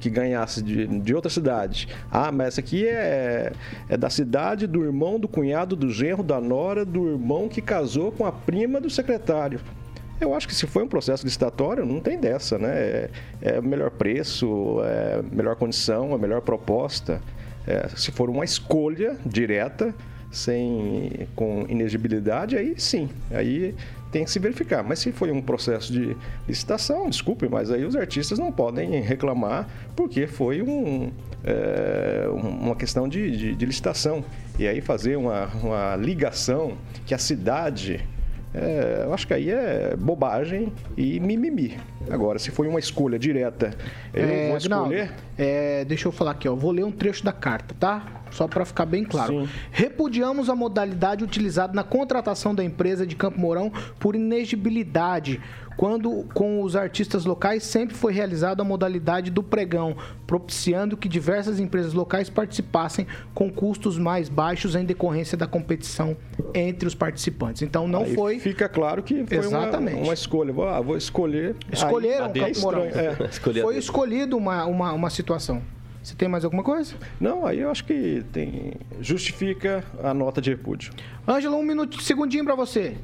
[0.00, 3.52] que ganhasse de, de outra cidade, ah, mas essa aqui é,
[3.88, 8.12] é da cidade do irmão, do cunhado, do genro, da nora, do irmão que casou
[8.12, 9.60] com a prima do secretário.
[10.20, 12.70] Eu acho que se foi um processo licitatório, não tem dessa, né?
[12.70, 13.10] É,
[13.42, 17.20] é melhor preço, é melhor condição, é melhor proposta.
[17.66, 19.94] É, se for uma escolha direta,
[20.30, 23.74] sem com inegibilidade, aí sim, aí
[24.10, 24.82] tem que se verificar.
[24.82, 29.68] Mas se foi um processo de licitação, desculpe, mas aí os artistas não podem reclamar
[29.96, 31.10] porque foi um,
[31.44, 34.24] é, uma questão de, de, de, licitação.
[34.58, 38.06] E aí fazer uma, uma ligação que a cidade
[38.54, 41.76] é, eu acho que aí é bobagem e mimimi.
[42.08, 43.74] Agora, se foi uma escolha direta,
[44.12, 45.12] eu é, vou escolher.
[45.36, 46.54] é, deixa eu falar aqui, ó.
[46.54, 48.22] Vou ler um trecho da carta, tá?
[48.30, 49.44] Só para ficar bem claro.
[49.44, 49.48] Sim.
[49.72, 55.40] Repudiamos a modalidade utilizada na contratação da empresa de Campo Mourão por inegibilidade
[55.76, 61.58] quando com os artistas locais sempre foi realizada a modalidade do pregão, propiciando que diversas
[61.58, 66.16] empresas locais participassem com custos mais baixos em decorrência da competição
[66.54, 67.62] entre os participantes.
[67.62, 68.38] Então não Aí foi.
[68.38, 69.96] Fica claro que foi Exatamente.
[69.96, 70.52] Uma, uma escolha.
[70.52, 71.56] Vou, ah, vou escolher.
[71.72, 72.84] Escolheram Aí, Campo Mourão.
[72.84, 73.14] É.
[73.62, 75.62] Foi escolhido uma, uma, uma situação.
[76.02, 76.94] Você tem mais alguma coisa?
[77.18, 80.92] Não, aí eu acho que tem justifica a nota de repúdio.
[81.26, 82.94] Ângelo, um minuto, segundinho para você.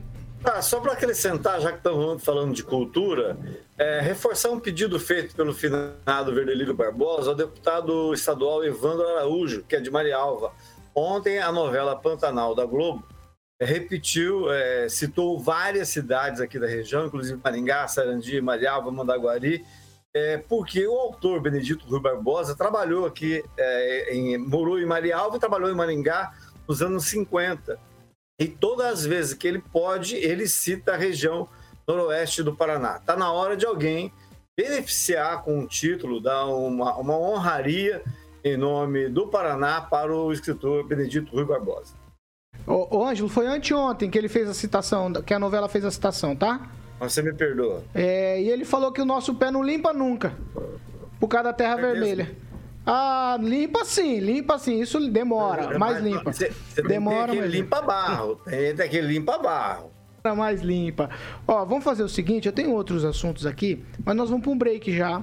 [0.42, 3.37] Ah, só para acrescentar, já que estamos falando de cultura,
[3.76, 9.76] é, reforçar um pedido feito pelo finado Verdelírio Barbosa ao deputado estadual Evandro Araújo, que
[9.76, 10.53] é de Marialva.
[10.94, 13.07] Ontem, a novela Pantanal da Globo
[13.61, 19.62] é, repetiu, é, citou várias cidades aqui da região, inclusive Maringá, Sarandi, Marialva, Mandaguari,
[20.14, 25.40] é, porque o autor Benedito Rui Barbosa trabalhou aqui, é, em, morou em Marialva e
[25.40, 26.33] trabalhou em Maringá
[26.66, 27.89] nos anos 50.
[28.40, 31.46] E todas as vezes que ele pode, ele cita a região
[31.87, 32.96] noroeste do Paraná.
[32.96, 34.11] Está na hora de alguém
[34.57, 38.03] beneficiar com um título, dar uma, uma honraria
[38.42, 41.94] em nome do Paraná para o escritor Benedito Rui Barbosa.
[42.66, 45.90] Ô, ô Ângelo, foi anteontem que ele fez a citação, que a novela fez a
[45.90, 46.66] citação, tá?
[46.98, 47.83] Você me perdoa.
[47.94, 50.35] É, e ele falou que o nosso pé não limpa nunca,
[51.18, 52.24] por causa da terra é vermelha.
[52.24, 52.50] Mesmo?
[52.87, 54.81] Ah, limpa sim, limpa sim.
[54.81, 56.33] Isso demora, é, mais limpa.
[56.33, 58.40] Você, você demora, tem limpa barro.
[58.45, 59.93] Tem que limpa barro.
[60.37, 61.09] Mais limpa.
[61.49, 64.59] Ó, vamos fazer o seguinte, eu tenho outros assuntos aqui, mas nós vamos para um
[64.59, 65.23] break já.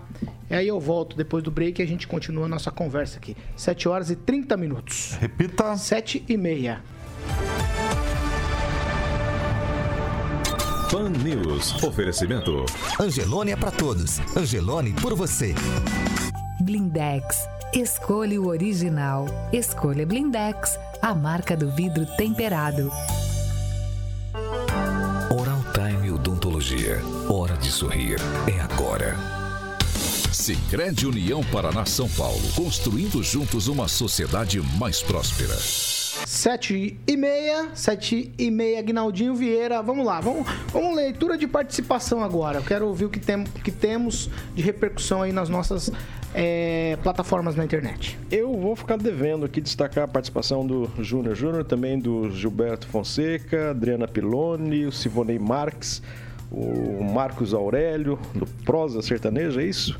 [0.49, 3.37] E aí eu volto depois do break e a gente continua a nossa conversa aqui.
[3.55, 5.15] 7 horas e 30 minutos.
[5.19, 5.75] Repita.
[5.77, 6.81] 7 e meia.
[10.89, 11.83] Fan News.
[11.83, 12.65] Oferecimento.
[12.99, 14.19] Angelone é para todos.
[14.35, 15.53] Angelone por você.
[16.67, 17.47] Blindex.
[17.73, 19.25] Escolha o original.
[19.53, 22.91] Escolha Blindex, a marca do vidro temperado.
[25.31, 27.01] Oral Time Odontologia.
[27.29, 28.17] Hora de sorrir.
[28.53, 29.15] É agora.
[30.33, 35.55] Sicredi União Paraná São Paulo, construindo juntos uma sociedade mais próspera.
[36.25, 39.81] Sete e meia, sete e meia, Guinaldinho Vieira.
[39.81, 42.59] Vamos lá, vamos, vamos leitura de participação agora.
[42.59, 45.91] Eu quero ouvir o que, tem, que temos de repercussão aí nas nossas
[46.33, 48.17] é, plataformas na internet.
[48.29, 53.71] Eu vou ficar devendo aqui destacar a participação do Júnior Júnior, também do Gilberto Fonseca,
[53.71, 56.01] Adriana Piloni, o Sivonei Marques,
[56.51, 59.99] o Marcos Aurélio, do Prosa Sertaneja, é isso?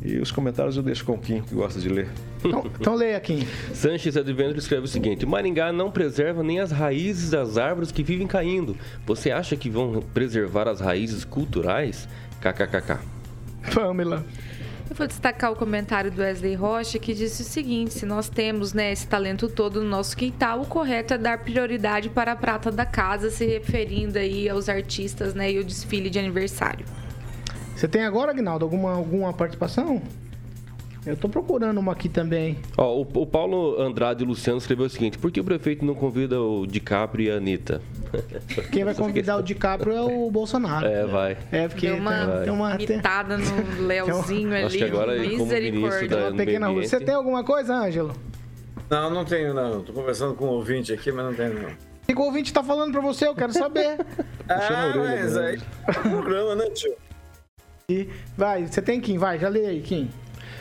[0.00, 2.08] E os comentários eu deixo com o Kim, que gosta de ler.
[2.44, 3.44] Então, então leia, Kim.
[3.74, 8.26] Sanches Advento escreve o seguinte: Maringá não preserva nem as raízes das árvores que vivem
[8.26, 8.76] caindo.
[9.04, 12.08] Você acha que vão preservar as raízes culturais?
[12.40, 13.00] KKKK.
[13.74, 14.24] Pamela.
[14.88, 18.72] Eu vou destacar o comentário do Wesley Rocha, que disse o seguinte: se nós temos
[18.72, 22.70] né, esse talento todo no nosso quintal, o correto é dar prioridade para a prata
[22.70, 26.86] da casa, se referindo aí aos artistas né, e o desfile de aniversário.
[27.78, 30.02] Você tem agora, Agnaldo, alguma, alguma participação?
[31.06, 32.58] Eu tô procurando uma aqui também.
[32.76, 36.40] Ó, o, o Paulo Andrade Luciano escreveu o seguinte: por que o prefeito não convida
[36.42, 37.80] o DiCaprio e a Anitta?
[38.72, 40.88] Quem vai convidar o DiCaprio é o Bolsonaro.
[40.88, 41.36] É, vai.
[41.52, 43.44] É, porque Deu uma tem, tem uma, tem, mitada no
[43.86, 44.64] Leozinho ali.
[44.64, 46.08] Acho que agora, como ministro misericórdia.
[46.08, 46.82] da- uma no pequena rua.
[46.84, 48.12] Você tem alguma coisa, Ângelo?
[48.90, 49.82] Não, não tenho, não.
[49.82, 51.68] Tô conversando com um ouvinte aqui, mas não tenho, não.
[51.70, 53.28] O que o ouvinte tá falando pra você?
[53.28, 53.98] Eu quero saber.
[54.50, 55.60] Ah, orelha, mas aí.
[56.02, 56.94] Programa, né, tio?
[57.90, 59.16] E vai, você tem Kim?
[59.16, 60.10] Vai, já lê aí, Kim.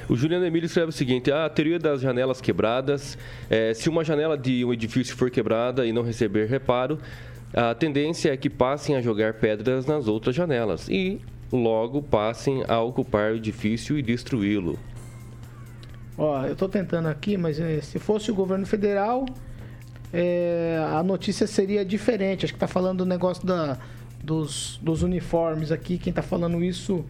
[0.08, 3.18] O Juliano Emílio escreve o seguinte: a teoria das janelas quebradas.
[3.50, 6.98] é, se uma janela de um edifício for quebrada e não receber reparo,
[7.54, 11.20] a tendência é que passem a jogar pedras nas outras janelas e
[11.52, 14.80] logo passem a ocupar o edifício e destruí-lo.
[16.18, 19.26] Ó, eu tô tentando aqui, mas eh, se fosse o governo federal,
[20.13, 22.46] eh, a notícia seria diferente.
[22.46, 23.78] Acho que tá falando do negócio da,
[24.23, 25.97] dos, dos uniformes aqui.
[25.97, 27.06] Quem tá falando isso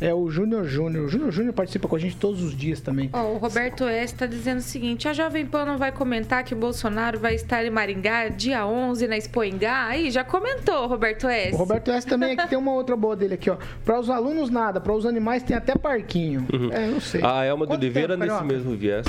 [0.00, 1.04] é o Júnior Júnior.
[1.04, 3.10] O Júnior Júnior participa com a gente todos os dias também.
[3.12, 4.14] Ó, o Roberto S.
[4.14, 7.64] está dizendo o seguinte: a Jovem Pan não vai comentar que o Bolsonaro vai estar
[7.64, 9.86] em Maringá dia 11 na Expoingá?
[9.86, 11.54] Aí, já comentou, Roberto S.
[11.54, 13.56] O Roberto S também aqui tem uma outra boa dele aqui, ó.
[13.84, 16.46] Para os alunos nada, para os animais tem até parquinho.
[16.72, 17.20] É, não sei.
[17.22, 19.06] A Elma de Quanto Oliveira nesse mesmo viés.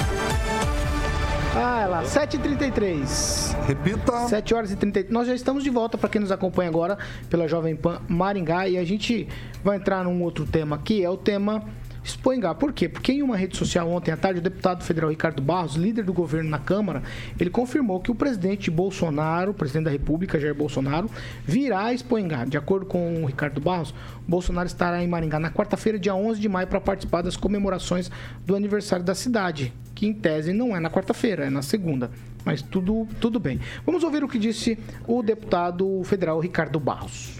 [1.53, 3.65] Ah, é lá, 7h33.
[3.67, 4.27] Repita.
[4.29, 5.07] 7 horas e 30.
[5.09, 6.97] Nós já estamos de volta para quem nos acompanha agora
[7.29, 9.27] pela Jovem Pan Maringá e a gente
[9.61, 11.65] vai entrar num outro tema aqui, é o tema
[12.03, 12.53] Expoingá.
[12.55, 12.89] Por quê?
[12.89, 16.13] Porque em uma rede social ontem à tarde, o deputado federal Ricardo Barros, líder do
[16.13, 17.03] governo na Câmara,
[17.39, 21.09] ele confirmou que o presidente Bolsonaro, o presidente da República, Jair Bolsonaro,
[21.45, 22.45] virá a Expoingá.
[22.45, 23.93] De acordo com o Ricardo Barros,
[24.27, 28.09] Bolsonaro estará em Maringá na quarta-feira, dia 11 de maio, para participar das comemorações
[28.45, 32.09] do aniversário da cidade, que em tese não é na quarta-feira, é na segunda.
[32.43, 33.59] Mas tudo, tudo bem.
[33.85, 37.39] Vamos ouvir o que disse o deputado federal Ricardo Barros.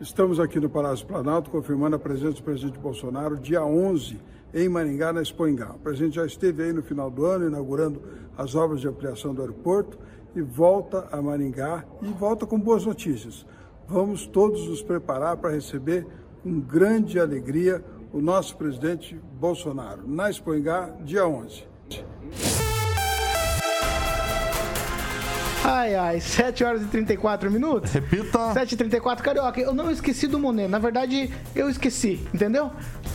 [0.00, 4.20] Estamos aqui no Palácio Planalto confirmando a presença do presidente Bolsonaro dia 11
[4.54, 5.72] em Maringá, na Expoingá.
[5.72, 8.00] O presidente já esteve aí no final do ano inaugurando
[8.36, 9.98] as obras de ampliação do aeroporto
[10.36, 13.44] e volta a Maringá e volta com boas notícias.
[13.88, 16.06] Vamos todos nos preparar para receber
[16.44, 21.66] com grande alegria o nosso presidente Bolsonaro na Expoingá, dia 11.
[25.64, 27.92] Ai, ai, 7 horas e 34 minutos?
[27.92, 28.38] Repita.
[28.54, 30.68] 7h34, Carioca, eu não esqueci do Monet.
[30.68, 32.70] Na verdade, eu esqueci, entendeu?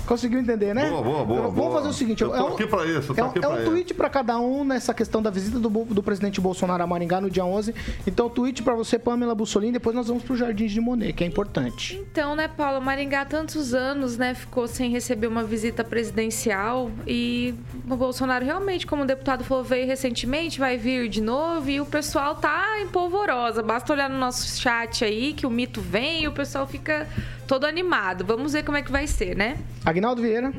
[0.05, 0.89] Conseguiu entender, né?
[0.89, 1.71] Boa, boa, boa, Vamos boa.
[1.71, 3.31] fazer o seguinte: Eu tô é um, aqui pra isso, eu tô é um, é
[3.31, 3.65] pra um isso.
[3.65, 7.29] tweet pra cada um nessa questão da visita do, do presidente Bolsonaro a Maringá no
[7.29, 7.73] dia 11.
[8.05, 9.71] Então, tweet pra você, Pamela Bussolini.
[9.73, 11.95] Depois nós vamos pro Jardim de Monet, que é importante.
[12.11, 17.55] Então, né, Paulo, Maringá há tantos anos, né, ficou sem receber uma visita presidencial e
[17.89, 21.85] o Bolsonaro realmente, como o deputado falou, veio recentemente, vai vir de novo e o
[22.33, 23.61] pessoal tá em polvorosa.
[23.61, 27.07] Basta olhar no nosso chat aí que o mito vem e o pessoal fica
[27.47, 28.25] todo animado.
[28.25, 29.57] Vamos ver como é que vai ser, né?
[29.85, 30.51] Agnaldo Vieira.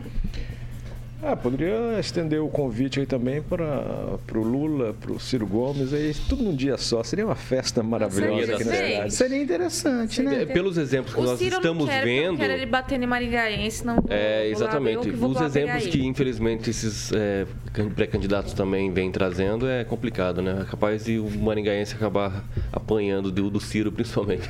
[1.26, 6.12] Ah, poderia estender o convite aí também para o Lula, para o Ciro Gomes, aí
[6.28, 7.02] tudo num dia só.
[7.02, 8.90] Seria uma festa maravilhosa Seria, aqui na seria.
[8.96, 9.14] cidade.
[9.14, 10.42] Seria interessante, né?
[10.42, 12.30] É, Pelos exemplos que O nós Ciro estamos não eu vendo.
[12.32, 15.08] não quero ele batendo em Maringaense, não É, eu exatamente.
[15.08, 20.58] Os exemplos que, infelizmente, esses é, can- pré-candidatos também vêm trazendo é complicado, né?
[20.60, 24.48] É capaz de o maringaense acabar apanhando do, do Ciro, principalmente.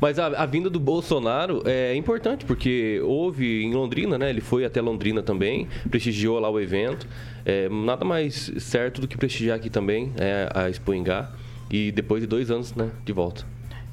[0.00, 4.28] Mas a, a vinda do Bolsonaro é importante, porque houve em Londrina, né?
[4.28, 5.68] Ele foi até Londrina também,
[6.16, 7.06] prestigiou lá o evento.
[7.44, 11.30] É, nada mais certo do que prestigiar aqui também é, a Expo Ingá.
[11.70, 12.90] E depois de dois anos, né?
[13.04, 13.44] De volta.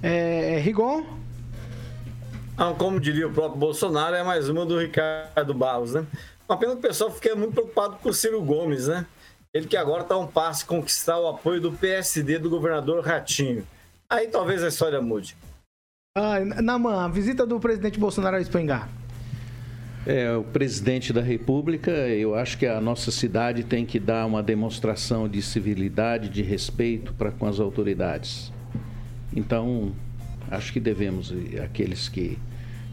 [0.01, 1.03] É, Rigon.
[2.57, 6.05] Ah, como diria o próprio Bolsonaro, é mais uma do Ricardo Barros, né?
[6.47, 9.07] Uma pena que o pessoal fica muito preocupado com o Ciro Gomes, né?
[9.53, 13.65] Ele que agora está um passo conquistar o apoio do PSD do governador Ratinho.
[14.09, 15.35] Aí talvez a história mude.
[16.15, 18.87] Ah, Naman, visita do presidente Bolsonaro a Espangar.
[20.05, 24.43] É, o presidente da República, eu acho que a nossa cidade tem que dar uma
[24.43, 28.51] demonstração de civilidade, de respeito para com as autoridades.
[29.33, 29.93] Então,
[30.51, 32.37] acho que devemos, e aqueles que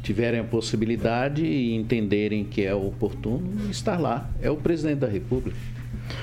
[0.04, 4.30] tiverem a possibilidade e entenderem que é oportuno, estar lá.
[4.40, 5.58] É o presidente da República.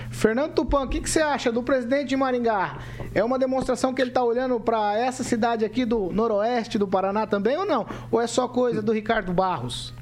[0.09, 2.79] Fernando Tupan, o que, que você acha do presidente de Maringá?
[3.13, 7.27] É uma demonstração que ele está olhando para essa cidade aqui do noroeste do Paraná
[7.27, 7.85] também ou não?
[8.09, 9.93] Ou é só coisa do Ricardo Barros?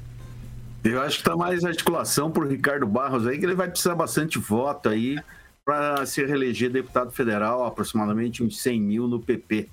[0.88, 4.38] Eu acho que tá mais articulação pro Ricardo Barros aí, que ele vai precisar bastante
[4.38, 5.18] voto aí
[5.64, 9.68] para se reeleger deputado federal, aproximadamente uns 100 mil no PP.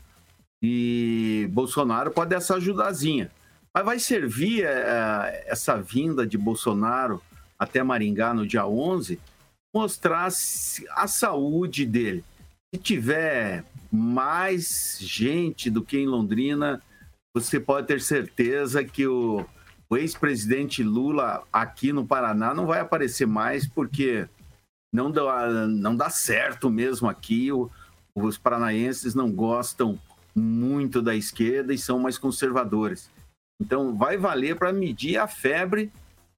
[0.60, 3.30] E Bolsonaro pode dar essa ajudazinha.
[3.72, 7.22] Mas vai servir é, essa vinda de Bolsonaro
[7.60, 9.20] até Maringá no dia 11
[9.72, 12.24] mostrar a saúde dele.
[12.74, 16.82] Se tiver mais gente do que em Londrina,
[17.36, 19.46] você pode ter certeza que o,
[19.90, 24.28] o ex-presidente Lula aqui no Paraná não vai aparecer mais, porque
[24.94, 27.50] não dá, não dá certo mesmo aqui.
[28.16, 30.00] Os paranaenses não gostam
[30.36, 33.10] muito da esquerda e são mais conservadores.
[33.62, 35.92] Então, vai valer para medir a febre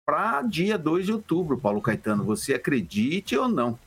[0.06, 2.24] para dia 2 de outubro, Paulo Caetano.
[2.24, 3.80] Você acredite ou não.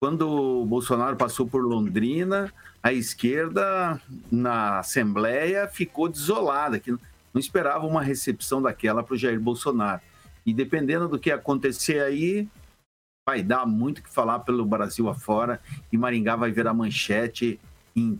[0.00, 6.94] Quando o Bolsonaro passou por Londrina, a esquerda na Assembleia ficou desolada, que
[7.32, 10.00] não esperava uma recepção daquela para o Jair Bolsonaro.
[10.44, 12.48] E dependendo do que acontecer aí,
[13.26, 15.60] vai dar muito que falar pelo Brasil afora
[15.92, 17.60] e Maringá vai virar manchete
[17.94, 18.18] em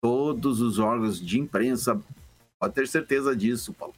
[0.00, 2.00] todos os órgãos de imprensa.
[2.58, 3.94] Pode ter certeza disso, Paulo.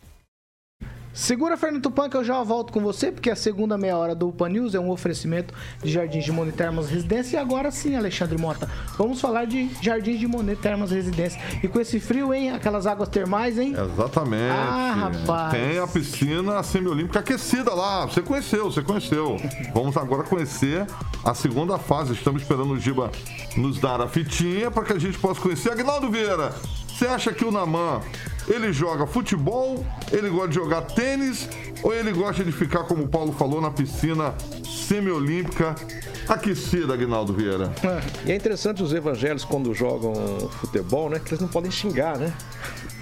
[1.13, 4.31] Segura, Fernando Tupan, que eu já volto com você, porque a segunda meia hora do
[4.31, 5.53] Pan News é um oferecimento
[5.83, 7.37] de Jardins de Monet Termas Residência.
[7.37, 11.41] E agora sim, Alexandre Mota, vamos falar de Jardins de Monet Termas Residência.
[11.63, 12.53] E com esse frio, hein?
[12.53, 13.75] Aquelas águas termais, hein?
[13.75, 14.53] Exatamente.
[14.53, 15.53] Ah, rapaz.
[15.53, 18.07] Tem a piscina semiolímpica aquecida lá.
[18.07, 19.37] Você conheceu, você conheceu.
[19.75, 20.87] Vamos agora conhecer
[21.25, 22.13] a segunda fase.
[22.13, 23.11] Estamos esperando o Giba
[23.57, 25.73] nos dar a fitinha para que a gente possa conhecer.
[25.73, 26.55] Aguinaldo Vieira,
[26.87, 28.01] você acha que o Naman
[28.49, 31.49] ele joga futebol, ele gosta de jogar tênis
[31.82, 34.34] ou ele gosta de ficar, como o Paulo falou, na piscina
[34.64, 35.74] semiolímpica
[36.28, 37.72] aquecida, Aguinaldo Vieira?
[38.24, 40.14] E é interessante os evangelhos quando jogam
[40.61, 41.18] futebol, né?
[41.18, 42.32] Que eles não podem xingar, né?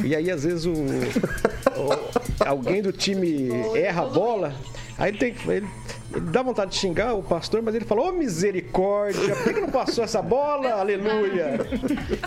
[0.03, 4.55] E aí, às vezes, o, o alguém do time erra a bola,
[4.99, 5.49] aí ele tem que.
[5.49, 5.66] Ele,
[6.14, 9.61] ele dá vontade de xingar o pastor, mas ele falou: Ô oh, misericórdia, por que
[9.61, 10.72] não passou essa bola?
[10.80, 11.61] Aleluia!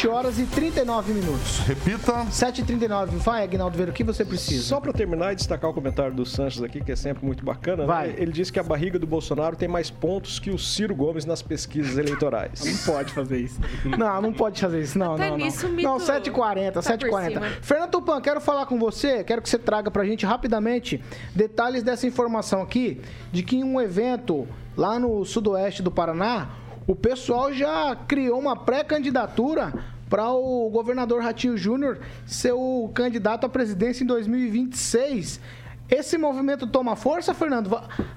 [0.00, 1.58] 7 horas e 39 minutos.
[1.60, 2.26] Repita.
[2.30, 3.16] 7h39.
[3.16, 4.62] Vai, Agnaldo Ver, o que você precisa?
[4.62, 7.86] Só para terminar e destacar o comentário do Sanches aqui, que é sempre muito bacana.
[7.86, 8.08] Vai.
[8.08, 8.14] Né?
[8.18, 11.40] Ele disse que a barriga do Bolsonaro tem mais pontos que o Ciro Gomes nas
[11.42, 12.64] pesquisas eleitorais.
[12.64, 13.60] Não pode fazer isso.
[13.84, 14.98] Não, não pode fazer isso.
[14.98, 15.46] Não, Até não, não.
[15.46, 17.28] Não, mito 7h40, tá por 7h40.
[17.28, 17.46] cima.
[17.62, 21.02] Fernando Tupan, quero falar com você, quero que você traga pra gente rapidamente
[21.34, 23.00] detalhes dessa informação aqui,
[23.32, 24.46] de que em um evento
[24.76, 26.50] lá no sudoeste do Paraná,
[26.86, 29.72] o pessoal já criou uma pré-candidatura
[30.08, 35.40] para o governador Ratinho Júnior ser o candidato à presidência em 2026.
[35.88, 37.70] Esse movimento toma força, Fernando?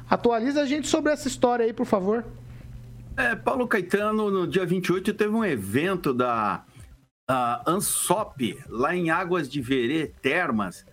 [0.10, 2.26] Atualiza a gente sobre essa história aí, por favor.
[3.16, 6.64] É, Paulo Caetano, no dia 28, teve um evento da
[7.66, 10.86] Ansop, lá em Águas de Verê, Termas.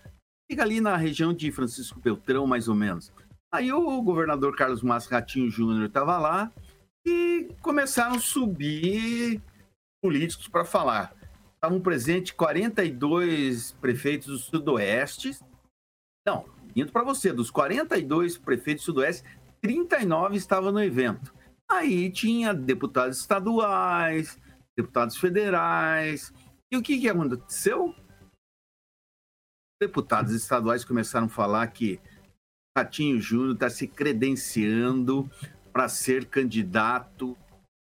[0.51, 3.13] Fica ali na região de Francisco Beltrão, mais ou menos.
[3.55, 6.51] Aí o governador Carlos Massa Ratinho Júnior estava lá
[7.07, 9.41] e começaram a subir
[10.03, 11.15] políticos para falar.
[11.55, 15.39] Estavam presentes 42 prefeitos do Sudoeste.
[16.27, 19.23] Não, indo para você, dos 42 prefeitos do Sudoeste,
[19.63, 21.33] 39 estavam no evento.
[21.71, 24.37] Aí tinha deputados estaduais,
[24.77, 26.33] deputados federais.
[26.73, 27.95] E o que, que aconteceu?
[29.81, 31.99] Deputados estaduais começaram a falar que
[32.77, 35.27] Ratinho Júnior está se credenciando
[35.73, 37.35] para ser candidato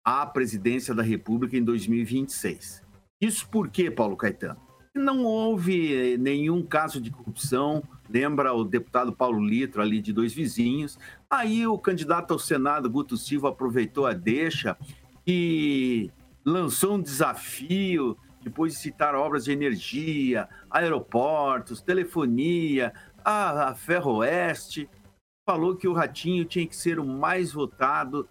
[0.05, 2.83] à presidência da República em 2026.
[3.19, 4.61] Isso por quê, Paulo Caetano?
[4.95, 7.83] Não houve nenhum caso de corrupção.
[8.11, 10.99] Lembra o deputado Paulo Litro, ali de dois vizinhos.
[11.31, 14.77] Aí o candidato ao Senado, Guto Silva, aproveitou a deixa
[15.27, 16.11] e
[16.45, 22.95] lançou um desafio depois de citar obras de energia, aeroportos, telefonia,
[23.25, 24.89] a, Ferroeste,
[25.45, 28.29] falou que o Ratinho tinha que ser o mais votado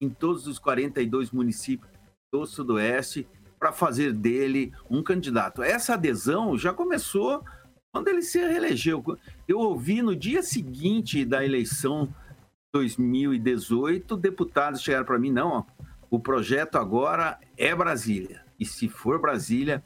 [0.00, 1.90] em todos os 42 municípios
[2.32, 3.26] do Sudoeste
[3.58, 5.64] para fazer dele um candidato.
[5.64, 7.42] Essa adesão já começou
[7.92, 9.18] quando ele se reelegeu.
[9.48, 12.14] Eu ouvi no dia seguinte da eleição
[12.72, 15.64] 2018, deputados chegaram para mim, não, ó,
[16.08, 18.45] o projeto agora é Brasília.
[18.58, 19.82] E se for Brasília,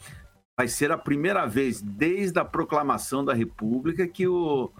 [0.58, 4.70] vai ser a primeira vez desde a proclamação da República que o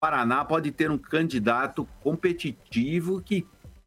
[0.00, 3.46] Paraná pode ter um candidato competitivo que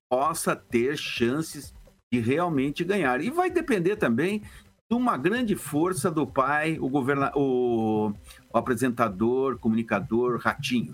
[0.10, 1.74] possa ter chances
[2.12, 3.22] de realmente ganhar.
[3.22, 4.42] E vai depender também
[4.90, 8.12] de uma grande força do pai, o, governa o,
[8.54, 10.94] o apresentador, comunicador Ratinho.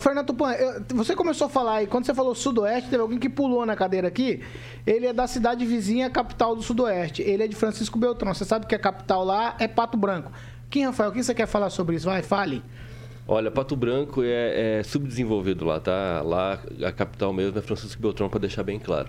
[0.00, 0.54] Fernando Tupan,
[0.94, 4.06] você começou a falar aí, quando você falou Sudoeste, teve alguém que pulou na cadeira
[4.06, 4.40] aqui.
[4.86, 7.20] Ele é da cidade vizinha, capital do Sudoeste.
[7.20, 8.32] Ele é de Francisco Beltrão.
[8.32, 10.30] Você sabe que a capital lá é Pato Branco.
[10.70, 12.06] Quem, Rafael, o que você quer falar sobre isso?
[12.06, 12.62] Vai, fale.
[13.26, 16.22] Olha, Pato Branco é, é subdesenvolvido lá, tá?
[16.24, 19.08] Lá a capital mesmo é Francisco Beltrão, para deixar bem claro.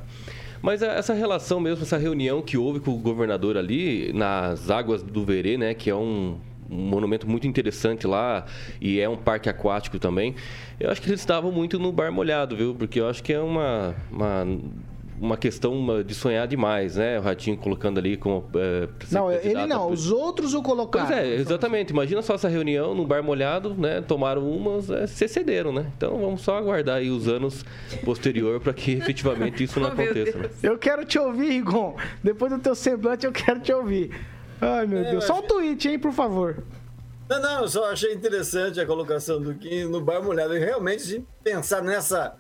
[0.60, 5.24] Mas essa relação mesmo, essa reunião que houve com o governador ali, nas águas do
[5.24, 5.76] Verê, né?
[5.76, 8.46] Que é um monumento muito interessante lá
[8.80, 10.36] e é um parque aquático também.
[10.80, 12.76] Eu acho que eles estavam muito no bar molhado, viu?
[12.76, 14.46] Porque eu acho que é uma, uma
[15.22, 17.20] uma questão de sonhar demais, né?
[17.20, 18.46] O Ratinho colocando ali como.
[18.56, 21.08] É, não, ele não, os outros o colocaram.
[21.08, 21.92] Pois é, exatamente.
[21.92, 24.02] Imagina só essa reunião no bar molhado, né?
[24.02, 25.88] Tomaram umas, é, se cederam, né?
[25.98, 27.66] Então vamos só aguardar aí os anos
[28.04, 30.38] posterior para que efetivamente isso não oh, aconteça.
[30.38, 30.50] Né?
[30.64, 31.96] Eu quero te ouvir, Igon.
[32.24, 34.12] Depois do teu semblante, eu quero te ouvir.
[34.62, 35.24] Ai, meu é, Deus.
[35.26, 36.64] Só um tweet, hein, por favor.
[37.30, 40.56] Não, não, eu só achei interessante a colocação do Kim no bar molhado.
[40.56, 42.36] E realmente, pensar nessa,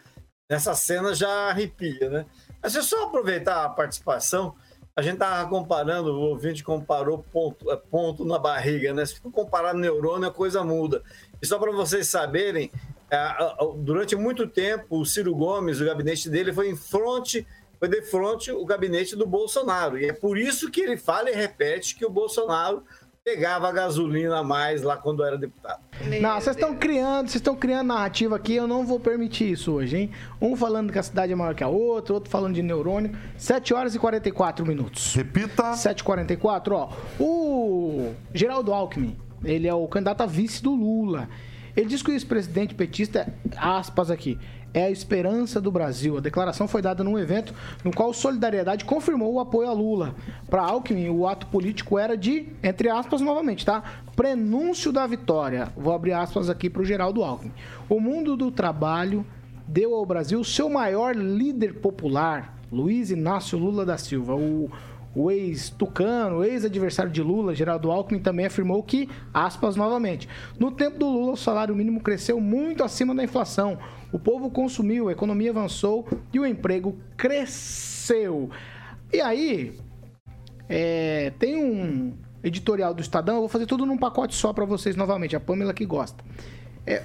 [0.49, 2.26] nessa cena já arrepia, né?
[2.61, 4.55] Mas se eu só aproveitar a participação,
[4.95, 9.05] a gente estava comparando, o ouvinte comparou ponto, é, ponto na barriga, né?
[9.05, 11.01] Se for comparar neurônio, a coisa muda.
[11.41, 12.72] E só para vocês saberem,
[13.09, 13.36] é,
[13.78, 17.47] durante muito tempo, o Ciro Gomes, o gabinete dele foi em fronte
[17.80, 19.97] foi de frente o gabinete do Bolsonaro.
[19.97, 22.84] E é por isso que ele fala e repete que o Bolsonaro
[23.23, 25.80] pegava gasolina a mais lá quando era deputado.
[26.19, 29.97] Não, vocês estão criando, vocês estão criando narrativa aqui, eu não vou permitir isso hoje,
[29.97, 30.11] hein?
[30.41, 33.15] Um falando que a cidade é maior que a outra, outro falando de neurônio.
[33.38, 35.13] 7 horas e 44 minutos.
[35.13, 35.71] Repita.
[35.73, 36.89] 7h44, ó.
[37.19, 41.30] O Geraldo Alckmin, ele é o candidato a vice do Lula.
[41.75, 44.39] Ele diz que o ex-presidente petista, aspas aqui,
[44.74, 46.17] é a esperança do Brasil.
[46.17, 47.53] A declaração foi dada num evento
[47.84, 50.15] no qual Solidariedade confirmou o apoio a Lula.
[50.49, 53.84] Para Alckmin, o ato político era de, entre aspas, novamente, tá?
[54.15, 55.70] Prenúncio da vitória.
[55.76, 57.51] Vou abrir aspas aqui para o Geraldo Alckmin.
[57.88, 59.26] O mundo do trabalho
[59.67, 64.36] deu ao Brasil seu maior líder popular, Luiz Inácio Lula da Silva.
[64.36, 64.70] O
[65.15, 71.09] o ex-tucano, ex-adversário de Lula, Geraldo Alckmin, também afirmou que, aspas novamente, no tempo do
[71.09, 73.78] Lula o salário mínimo cresceu muito acima da inflação.
[74.12, 78.49] O povo consumiu, a economia avançou e o emprego cresceu.
[79.14, 79.78] E aí,
[80.68, 84.95] é, tem um editorial do Estadão, eu vou fazer tudo num pacote só para vocês
[84.95, 86.24] novamente, a Pamela que gosta.
[86.86, 87.03] É,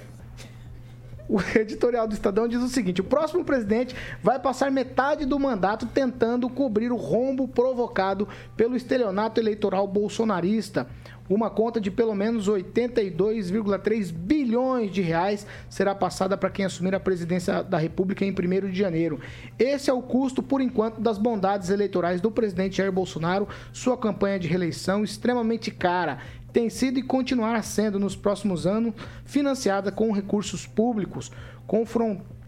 [1.27, 5.85] o editorial do Estadão diz o seguinte: o próximo presidente vai passar metade do mandato
[5.85, 10.87] tentando cobrir o rombo provocado pelo estelionato eleitoral bolsonarista.
[11.27, 16.99] Uma conta de pelo menos 82,3 bilhões de reais será passada para quem assumir a
[16.99, 19.19] presidência da República em 1 de janeiro.
[19.57, 24.37] Esse é o custo, por enquanto, das bondades eleitorais do presidente Jair Bolsonaro, sua campanha
[24.37, 26.19] de reeleição extremamente cara
[26.55, 28.93] tem sido e continuará sendo nos próximos anos
[29.25, 31.29] financiada com recursos públicos,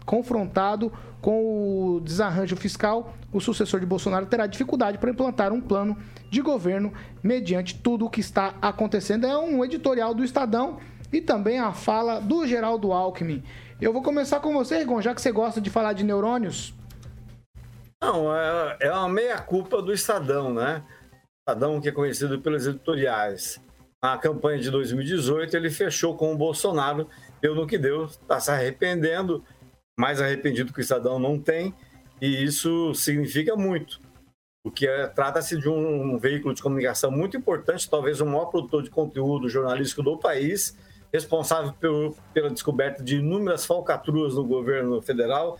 [0.06, 0.90] confrontado
[1.20, 5.94] com o desarranjo fiscal, o sucessor de Bolsonaro terá dificuldade para implantar um plano
[6.30, 6.90] de governo
[7.22, 9.26] mediante tudo o que está acontecendo.
[9.26, 10.78] É um editorial do Estadão
[11.12, 13.42] e também a fala do Geraldo Alckmin.
[13.78, 16.72] Eu vou começar com você, Egon, já que você gosta de falar de neurônios.
[18.02, 20.82] Não, é, é uma meia-culpa do Estadão, né?
[21.40, 23.60] Estadão que é conhecido pelos editoriais
[24.00, 27.08] a campanha de 2018, ele fechou com o Bolsonaro,
[27.40, 29.44] deu no que deu, está se arrependendo,
[29.98, 31.74] mais arrependido que o Estadão não tem,
[32.20, 34.00] e isso significa muito.
[34.62, 38.82] Porque é, trata-se de um, um, veículo de comunicação muito importante, talvez o maior produtor
[38.82, 40.76] de conteúdo jornalístico do país,
[41.12, 45.58] responsável pelo, pela descoberta de inúmeras falcatruas no governo federal,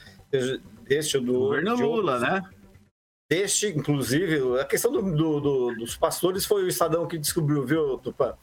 [0.86, 1.32] deste do.
[1.32, 2.43] Governo Lula, outros, né?
[3.31, 7.99] Deste, inclusive, a questão do, do, do, dos pastores foi o Estadão que descobriu, viu,
[7.99, 8.35] Tupã?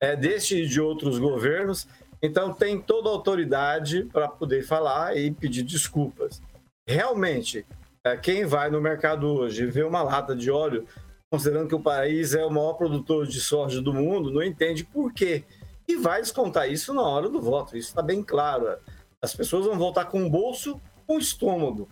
[0.00, 1.86] É, deste e de outros governos.
[2.22, 6.42] Então, tem toda a autoridade para poder falar e pedir desculpas.
[6.88, 7.66] Realmente,
[8.04, 10.86] é, quem vai no mercado hoje e vê uma lata de óleo
[11.30, 15.12] considerando que o país é o maior produtor de soja do mundo, não entende por
[15.12, 15.44] quê.
[15.86, 17.76] E vai descontar isso na hora do voto.
[17.76, 18.76] Isso está bem claro.
[19.22, 21.88] As pessoas vão votar com o bolso, com o estômago.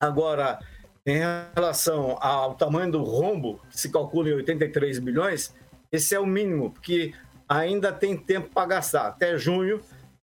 [0.00, 0.58] Agora,
[1.06, 1.20] em
[1.54, 5.54] relação ao tamanho do rombo, que se calcula em 83 bilhões,
[5.92, 7.12] esse é o mínimo, porque
[7.48, 9.08] ainda tem tempo para gastar.
[9.08, 9.80] Até junho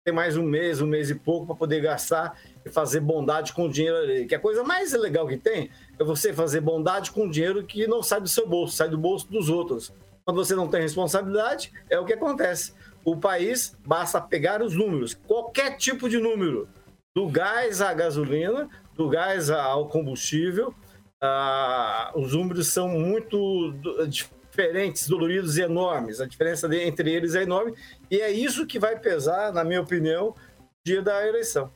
[0.04, 3.66] tem mais um mês, um mês e pouco para poder gastar e fazer bondade com
[3.66, 4.24] o dinheiro ali.
[4.26, 8.02] Que a coisa mais legal que tem é você fazer bondade com dinheiro que não
[8.02, 9.92] sai do seu bolso, sai do bolso dos outros.
[10.24, 12.72] Quando você não tem responsabilidade, é o que acontece.
[13.04, 16.68] O país basta pegar os números, qualquer tipo de número,
[17.14, 18.68] do gás à gasolina,
[18.98, 20.74] do gás ao combustível.
[21.22, 23.72] Ah, os números são muito
[24.08, 26.20] diferentes, doloridos e enormes.
[26.20, 27.74] A diferença entre eles é enorme
[28.10, 31.72] e é isso que vai pesar, na minha opinião, no dia da eleição.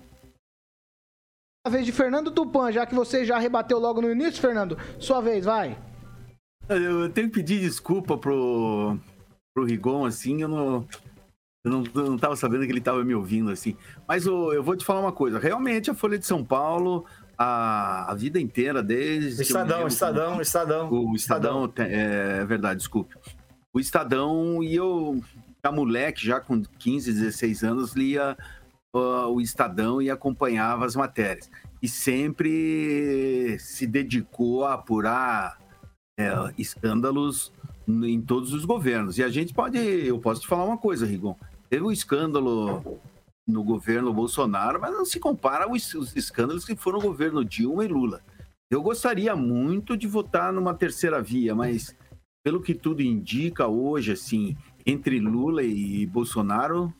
[1.64, 5.20] A vez de Fernando Tupan, já que você já rebateu logo no início, Fernando, sua
[5.20, 5.78] vez, vai.
[6.68, 8.98] Eu tenho que pedir desculpa pro,
[9.54, 10.88] pro Rigon, assim, eu não,
[11.64, 13.76] eu não, não tava sabendo que ele tava me ouvindo, assim.
[14.06, 17.04] Mas eu, eu vou te falar uma coisa, realmente a Folha de São Paulo,
[17.38, 19.42] a, a vida inteira, desde...
[19.42, 20.90] Estadão, Estadão, Estadão.
[20.90, 21.72] O Estadão, Estadão.
[21.86, 23.14] É, é verdade, desculpe.
[23.72, 25.22] O Estadão, e eu,
[25.64, 28.36] já moleque, já com 15, 16 anos, lia
[28.94, 31.48] uh, o Estadão e acompanhava as matérias.
[31.80, 35.58] E sempre se dedicou a apurar
[36.18, 37.52] é, escândalos
[37.88, 39.18] em todos os governos.
[39.18, 41.36] E a gente pode, eu posso te falar uma coisa, Rigon.
[41.72, 43.00] Teve um escândalo
[43.48, 47.88] no governo Bolsonaro, mas não se compara aos, escândalos que foram no governo Dilma e
[47.88, 48.20] Lula.
[48.70, 51.96] Eu gostaria muito de votar numa terceira via, mas
[52.44, 54.54] pelo que tudo indica hoje, assim,
[54.84, 56.92] entre Lula e Bolsonaro,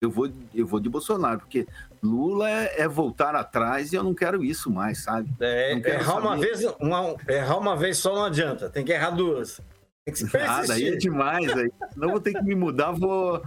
[0.00, 1.66] eu vou, eu vou de Bolsonaro, porque
[2.00, 5.28] Lula é, é voltar atrás e eu não quero isso mais, sabe?
[5.40, 9.60] É, errar uma vez, uma, errar uma vez só não adianta, tem que errar duas.
[10.04, 11.70] Tem que se Ah, daí é demais, aí.
[11.92, 13.42] Senão eu vou ter que me mudar, vou.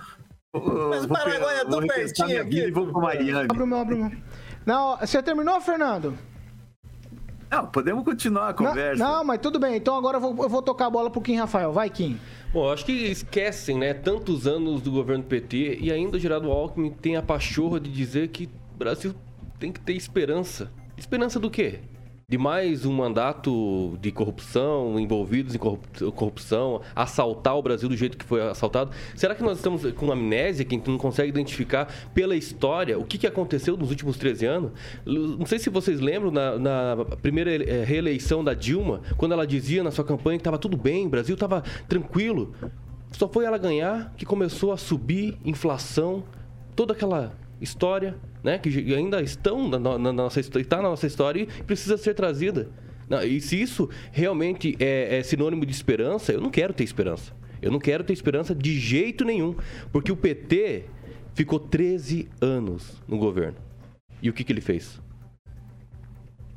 [0.53, 2.71] Mas o Paraguai é tão pertinho aqui.
[2.71, 3.31] Vou para Miami.
[3.49, 4.11] Abre o meu, abre o meu.
[4.65, 6.15] Não, você terminou, Fernando?
[7.49, 9.03] Não, podemos continuar a conversa.
[9.03, 9.75] Não, não mas tudo bem.
[9.75, 11.71] Então agora eu vou, eu vou tocar a bola pro Kim Rafael.
[11.71, 12.19] Vai, Kim.
[12.53, 16.91] Bom, acho que esquecem, né, tantos anos do governo PT e ainda o Geraldo Alckmin
[16.91, 19.13] tem a pachorra de dizer que o Brasil
[19.59, 20.71] tem que ter esperança.
[20.95, 21.79] Esperança do quê?
[22.33, 28.25] De mais um mandato de corrupção, envolvidos em corrupção, assaltar o Brasil do jeito que
[28.25, 28.89] foi assaltado.
[29.15, 33.05] Será que nós estamos com amnésia, que a gente não consegue identificar pela história o
[33.05, 34.71] que, que aconteceu nos últimos 13 anos?
[35.05, 39.83] Não sei se vocês lembram, na, na primeira eh, reeleição da Dilma, quando ela dizia
[39.83, 42.55] na sua campanha que estava tudo bem, o Brasil estava tranquilo.
[43.11, 46.23] Só foi ela ganhar que começou a subir inflação,
[46.75, 47.31] toda aquela
[47.61, 51.97] história, né, que ainda estão na, na, na nossa está na nossa história e precisa
[51.97, 52.69] ser trazida.
[53.25, 57.33] E se isso realmente é, é sinônimo de esperança, eu não quero ter esperança.
[57.61, 59.55] Eu não quero ter esperança de jeito nenhum,
[59.91, 60.85] porque o PT
[61.33, 63.57] ficou 13 anos no governo.
[64.21, 64.99] E o que, que ele fez?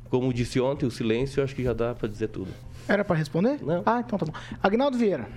[0.09, 2.51] Como disse ontem, o silêncio, eu acho que já dá para dizer tudo.
[2.87, 3.59] Era para responder?
[3.61, 3.83] Não.
[3.85, 4.33] Ah, então tá bom.
[4.63, 5.27] Agnaldo Vieira.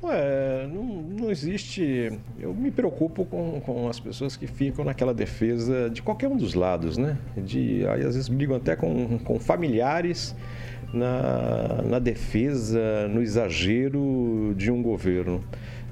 [0.00, 2.12] Ué, não, não existe.
[2.38, 6.54] Eu me preocupo com, com as pessoas que ficam naquela defesa de qualquer um dos
[6.54, 7.18] lados, né?
[7.36, 10.36] De, aí, às vezes brigam até com, com familiares
[10.92, 15.42] na, na defesa, no exagero de um governo.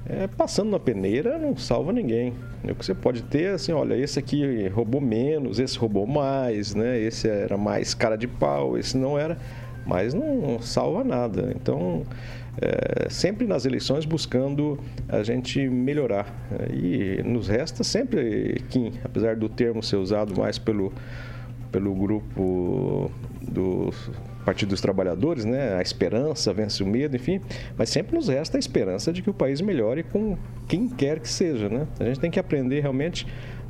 [0.09, 2.33] É, passando na peneira não salva ninguém.
[2.63, 6.97] O que você pode ter assim, olha, esse aqui roubou menos, esse roubou mais, né?
[6.97, 9.37] Esse era mais cara de pau, esse não era,
[9.85, 11.51] mas não salva nada.
[11.53, 12.03] Então,
[12.59, 16.27] é, sempre nas eleições buscando a gente melhorar.
[16.73, 20.91] E nos resta sempre, Kim, apesar do termo ser usado mais pelo,
[21.71, 23.93] pelo grupo do
[24.43, 25.75] Partido dos Trabalhadores, né?
[25.75, 27.41] A esperança vence o medo, enfim.
[27.77, 30.37] Mas sempre nos resta a esperança de que o país melhore com
[30.67, 31.85] quem quer que seja, né?
[31.99, 33.27] A gente tem que aprender realmente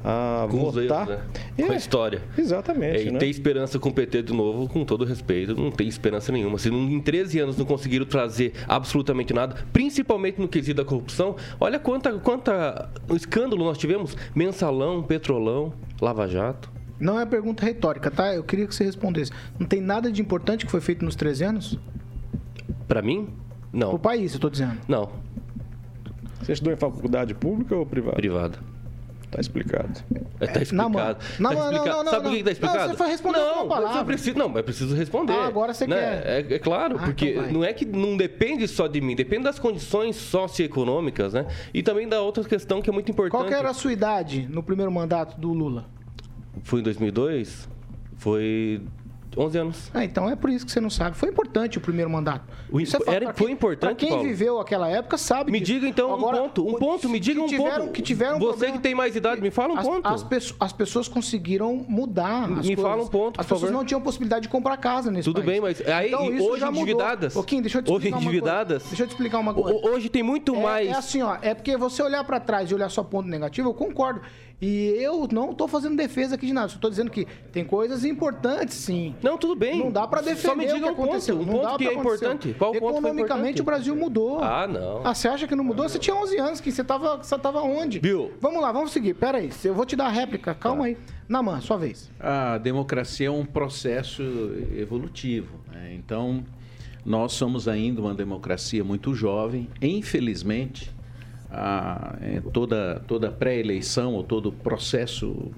[0.08, 1.10] a com votar.
[1.10, 1.24] Erros,
[1.58, 1.66] né?
[1.66, 2.22] Com a história.
[2.38, 2.95] Exatamente.
[2.95, 3.20] É, e né?
[3.20, 6.58] ter esperança com o PT de novo, com todo respeito, não tem esperança nenhuma.
[6.58, 11.78] Se em 13 anos não conseguiram trazer absolutamente nada, principalmente no quesito da corrupção, olha
[11.78, 16.72] quanta, quanta escândalo nós tivemos: mensalão, petrolão, Lava Jato.
[16.97, 18.34] Não é pergunta retórica, tá?
[18.34, 19.32] Eu queria que você respondesse.
[19.60, 21.80] Não tem nada de importante que foi feito nos 13 anos?
[22.88, 23.28] Para mim,
[23.74, 23.93] não.
[23.93, 24.78] O país, eu tô dizendo.
[24.88, 25.10] Não.
[26.41, 28.16] Você estudou em faculdade pública ou privada?
[28.16, 28.76] Privada.
[29.30, 29.99] Tá explicado.
[30.39, 30.78] É, tá explicado.
[30.78, 31.88] Não, tá não, explicado.
[31.88, 32.36] não, não, Sabe não.
[32.36, 32.80] que tá explicado?
[32.80, 34.05] Não, você foi responder não, palavra.
[34.05, 35.34] Preciso, não, mas preciso responder.
[35.34, 35.95] Ah, agora você né?
[35.95, 36.28] quer.
[36.51, 39.43] É, é claro, Ah, porque então não é que não depende só de mim, depende
[39.43, 41.45] das condições socioeconômicas, né?
[41.73, 43.32] E também da outra questão que é muito importante.
[43.32, 45.86] Qual que era a sua idade no primeiro mandato do Lula?
[46.63, 47.67] Foi em 2002?
[48.15, 48.82] Foi
[49.38, 49.92] 11 anos.
[49.94, 51.16] Ah, então é por isso que você não sabe.
[51.16, 52.46] Foi importante o primeiro mandato.
[52.72, 54.24] O Isso é era- foi importante, quem Paulo?
[54.24, 55.74] viveu aquela época sabe Me disso.
[55.74, 57.92] diga então Agora, um ponto, um ponto, me diga um tiveram, ponto.
[57.94, 60.08] Que tiveram Você problema- que tem mais idade, me fala um as, ponto.
[60.08, 62.44] As, as pessoas conseguiram mudar.
[62.44, 62.82] as Me coisas.
[62.84, 63.74] fala um ponto, As pessoas favor.
[63.78, 65.48] não tinham possibilidade de comprar casa nesse Tudo país.
[65.48, 67.36] bem, mas aí Então, hoje endividadas.
[67.36, 68.84] Ô, Kim, deixa eu te Hoje endividadas.
[68.84, 69.78] Deixa eu te explicar uma coisa.
[69.78, 70.88] Ho- Hoje tem muito É- mais.
[70.90, 71.38] É assim, ó.
[71.42, 74.22] É porque você olhar pra trás e olhar só ponto negativo, eu concordo.
[74.60, 76.68] E eu não tô fazendo defesa aqui de nada.
[76.70, 79.14] Só tô dizendo que tem coisas importantes, sim.
[79.22, 79.78] Não, tudo bem.
[79.78, 81.36] Não dá pra defender Só me diga o que um ponto, aconteceu.
[81.36, 82.55] um não ponto dá que é importante.
[82.58, 83.62] Qual ponto foi Economicamente, importante?
[83.62, 84.43] o Brasil mudou.
[84.43, 85.01] Ah, não.
[85.05, 85.88] Ah, você acha que não mudou?
[85.88, 87.99] Você tinha 11 anos, que você tava, você tava onde?
[87.99, 88.32] Bill.
[88.41, 89.14] Vamos lá, vamos seguir.
[89.14, 90.55] Pera aí, eu vou te dar a réplica.
[90.55, 90.86] Calma Tá.
[90.88, 90.97] aí.
[91.30, 92.10] Naman, sua vez.
[92.20, 94.24] A democracia é um processo
[94.76, 95.60] evolutivo.
[95.72, 95.93] né?
[95.93, 96.43] Então,
[97.05, 99.70] nós somos ainda uma democracia muito jovem.
[99.82, 100.89] Infelizmente,
[101.52, 105.52] a- é, toda, toda pré-eleição ou todo processo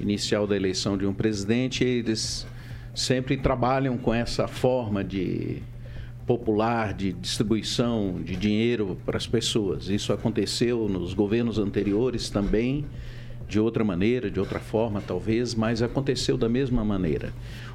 [0.00, 2.46] inicial da eleição de um presidente, eles
[2.94, 5.62] sempre trabalham com essa forma de
[6.26, 9.88] popular de distribuição de dinheiro para as pessoas.
[9.88, 12.84] Isso aconteceu nos governos anteriores também,
[13.48, 17.32] de outra maneira, de outra forma talvez, mas aconteceu da mesma maneira.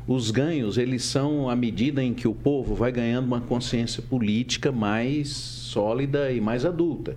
[0.07, 4.71] Os ganhos, eles são à medida em que o povo vai ganhando uma consciência política
[4.71, 7.15] mais sólida e mais adulta.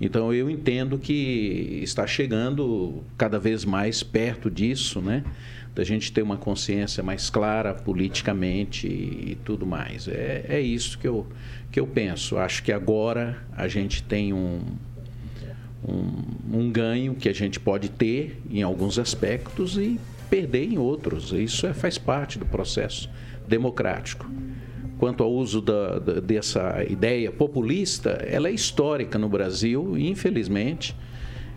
[0.00, 5.22] Então eu entendo que está chegando cada vez mais perto disso, né?
[5.74, 10.08] Da gente ter uma consciência mais clara politicamente e tudo mais.
[10.08, 11.26] É, é isso que eu,
[11.70, 12.36] que eu penso.
[12.36, 14.60] Acho que agora a gente tem um,
[15.86, 19.98] um, um ganho que a gente pode ter em alguns aspectos e
[20.30, 21.32] perder em outros.
[21.32, 23.08] Isso é, faz parte do processo
[23.46, 24.30] democrático.
[24.98, 30.94] Quanto ao uso da, da- dessa ideia populista, ela é histórica no Brasil, infelizmente,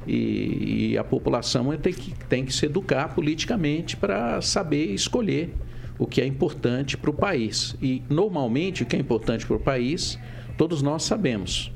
[0.07, 5.53] e, e a população tem que, tem que se educar politicamente para saber escolher
[5.97, 7.75] o que é importante para o país.
[7.81, 10.19] E, normalmente, o que é importante para o país,
[10.57, 11.71] todos nós sabemos: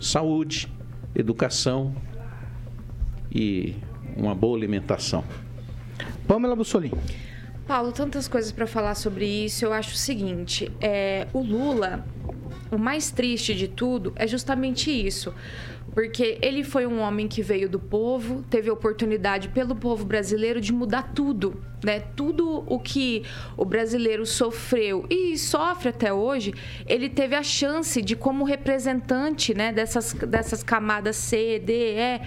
[0.00, 0.68] saúde,
[1.14, 1.94] educação
[3.30, 3.76] e
[4.16, 5.24] uma boa alimentação.
[6.26, 6.98] Pamela Bussolini.
[7.66, 9.64] Paulo, tantas coisas para falar sobre isso.
[9.64, 12.04] Eu acho o seguinte: é, o Lula,
[12.70, 15.32] o mais triste de tudo é justamente isso.
[15.92, 20.60] Porque ele foi um homem que veio do povo, teve a oportunidade pelo povo brasileiro
[20.60, 22.00] de mudar tudo, né?
[22.14, 23.24] Tudo o que
[23.56, 26.54] o brasileiro sofreu e sofre até hoje,
[26.86, 32.20] ele teve a chance de, como representante, né, dessas, dessas camadas C, D, E,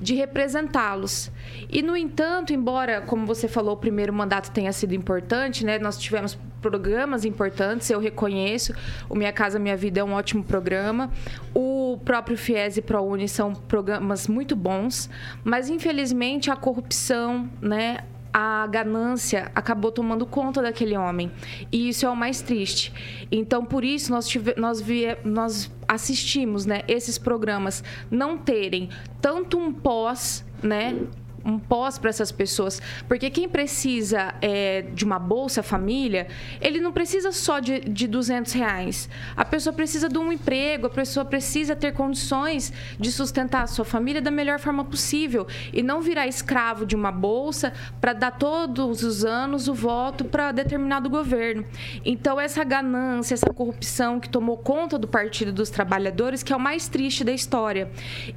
[0.00, 1.30] de representá-los.
[1.68, 5.78] E, no entanto, embora, como você falou, o primeiro mandato tenha sido importante, né?
[5.78, 8.72] Nós tivemos programas importantes, eu reconheço.
[9.08, 11.10] O Minha Casa Minha Vida é um ótimo programa.
[11.54, 15.10] O próprio FIES e ProUni são programas muito bons,
[15.44, 17.98] mas, infelizmente, a corrupção, né?
[18.32, 21.30] A ganância acabou tomando conta daquele homem.
[21.70, 22.92] E isso é o mais triste.
[23.30, 28.88] Então, por isso, nós, tive, nós, vie, nós assistimos né, esses programas não terem
[29.20, 30.96] tanto um pós, né?
[31.44, 36.28] Um pós para essas pessoas, porque quem precisa é, de uma bolsa família,
[36.60, 39.08] ele não precisa só de, de 200 reais.
[39.36, 43.84] A pessoa precisa de um emprego, a pessoa precisa ter condições de sustentar a sua
[43.84, 49.02] família da melhor forma possível e não virar escravo de uma bolsa para dar todos
[49.02, 51.64] os anos o voto para determinado governo.
[52.04, 56.60] Então essa ganância, essa corrupção que tomou conta do Partido dos Trabalhadores, que é o
[56.60, 57.90] mais triste da história.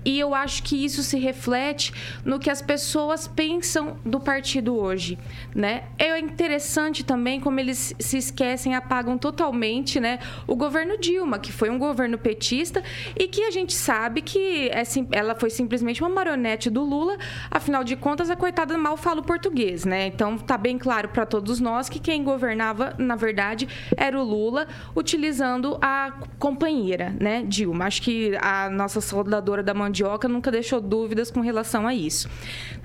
[0.06, 1.94] E eu acho que isso se reflete
[2.24, 5.18] no que as pessoas pessoas pensam do partido hoje,
[5.56, 5.86] né?
[5.98, 11.72] É interessante também como eles se esquecem, apagam totalmente, né, o governo Dilma, que foi
[11.72, 12.84] um governo petista
[13.18, 17.18] e que a gente sabe que é, ela foi simplesmente uma marionete do Lula,
[17.50, 20.06] afinal de contas a coitada mal fala o português, né?
[20.06, 23.68] Então tá bem claro para todos nós que quem governava, na verdade,
[23.98, 27.86] era o Lula, utilizando a companheira, né, Dilma.
[27.86, 32.30] Acho que a nossa soldadora da mandioca nunca deixou dúvidas com relação a isso.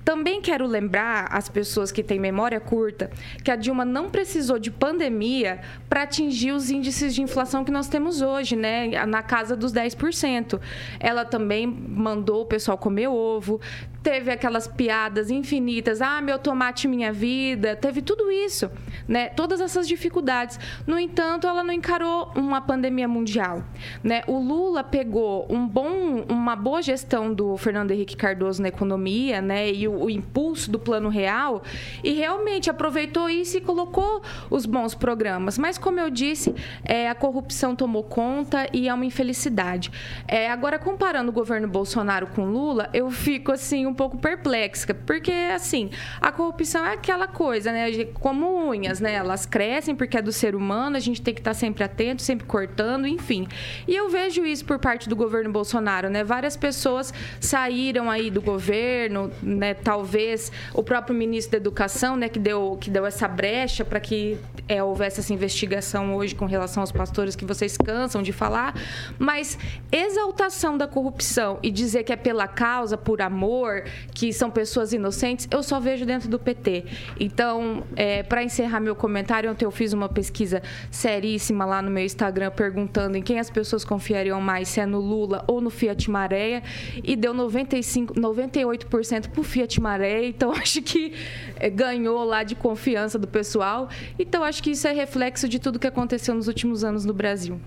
[0.04, 3.10] Também quero lembrar as pessoas que têm memória curta
[3.44, 7.88] que a Dilma não precisou de pandemia para atingir os índices de inflação que nós
[7.88, 9.04] temos hoje, né?
[9.06, 10.60] Na casa dos 10%.
[10.98, 13.60] Ela também mandou o pessoal comer ovo,
[14.08, 18.70] teve aquelas piadas infinitas, ah, meu tomate minha vida, teve tudo isso,
[19.06, 19.28] né?
[19.28, 20.58] Todas essas dificuldades.
[20.86, 23.62] No entanto, ela não encarou uma pandemia mundial,
[24.02, 24.22] né?
[24.26, 29.42] O Lula pegou um bom um- uma boa gestão do Fernando Henrique Cardoso na economia,
[29.42, 29.70] né?
[29.70, 31.62] E o, o impulso do Plano Real.
[32.02, 35.58] E realmente aproveitou isso e colocou os bons programas.
[35.58, 39.90] Mas, como eu disse, é, a corrupção tomou conta e é uma infelicidade.
[40.26, 44.94] É, agora, comparando o governo Bolsonaro com Lula, eu fico, assim, um pouco perplexa.
[44.94, 45.90] Porque, assim,
[46.20, 48.04] a corrupção é aquela coisa, né?
[48.14, 49.14] Como unhas, né?
[49.14, 52.46] Elas crescem porque é do ser humano, a gente tem que estar sempre atento, sempre
[52.46, 53.48] cortando, enfim.
[53.88, 56.22] E eu vejo isso por parte do governo Bolsonaro, né?
[56.22, 59.74] Várias pessoas saíram aí do governo, né?
[59.74, 62.28] Talvez o próprio ministro da Educação, né?
[62.28, 64.38] Que deu, que deu essa brecha para que
[64.68, 68.74] é, houvesse essa investigação hoje com relação aos pastores que vocês cansam de falar.
[69.18, 69.58] Mas
[69.90, 75.48] exaltação da corrupção e dizer que é pela causa, por amor, que são pessoas inocentes,
[75.50, 76.84] eu só vejo dentro do PT.
[77.18, 77.84] Então,
[78.28, 83.16] para encerrar meu comentário, ontem eu fiz uma pesquisa seríssima lá no meu Instagram perguntando
[83.16, 86.62] em quem as pessoas confiariam mais, se é no Lula ou no Fiat Maré,
[87.02, 91.14] e deu 95, 98% pro Fiat Maré, então acho que
[91.56, 93.88] eh, ganhou lá de confiança do pessoal.
[94.18, 97.60] Então acho que isso é reflexo de tudo que aconteceu nos últimos anos no Brasil.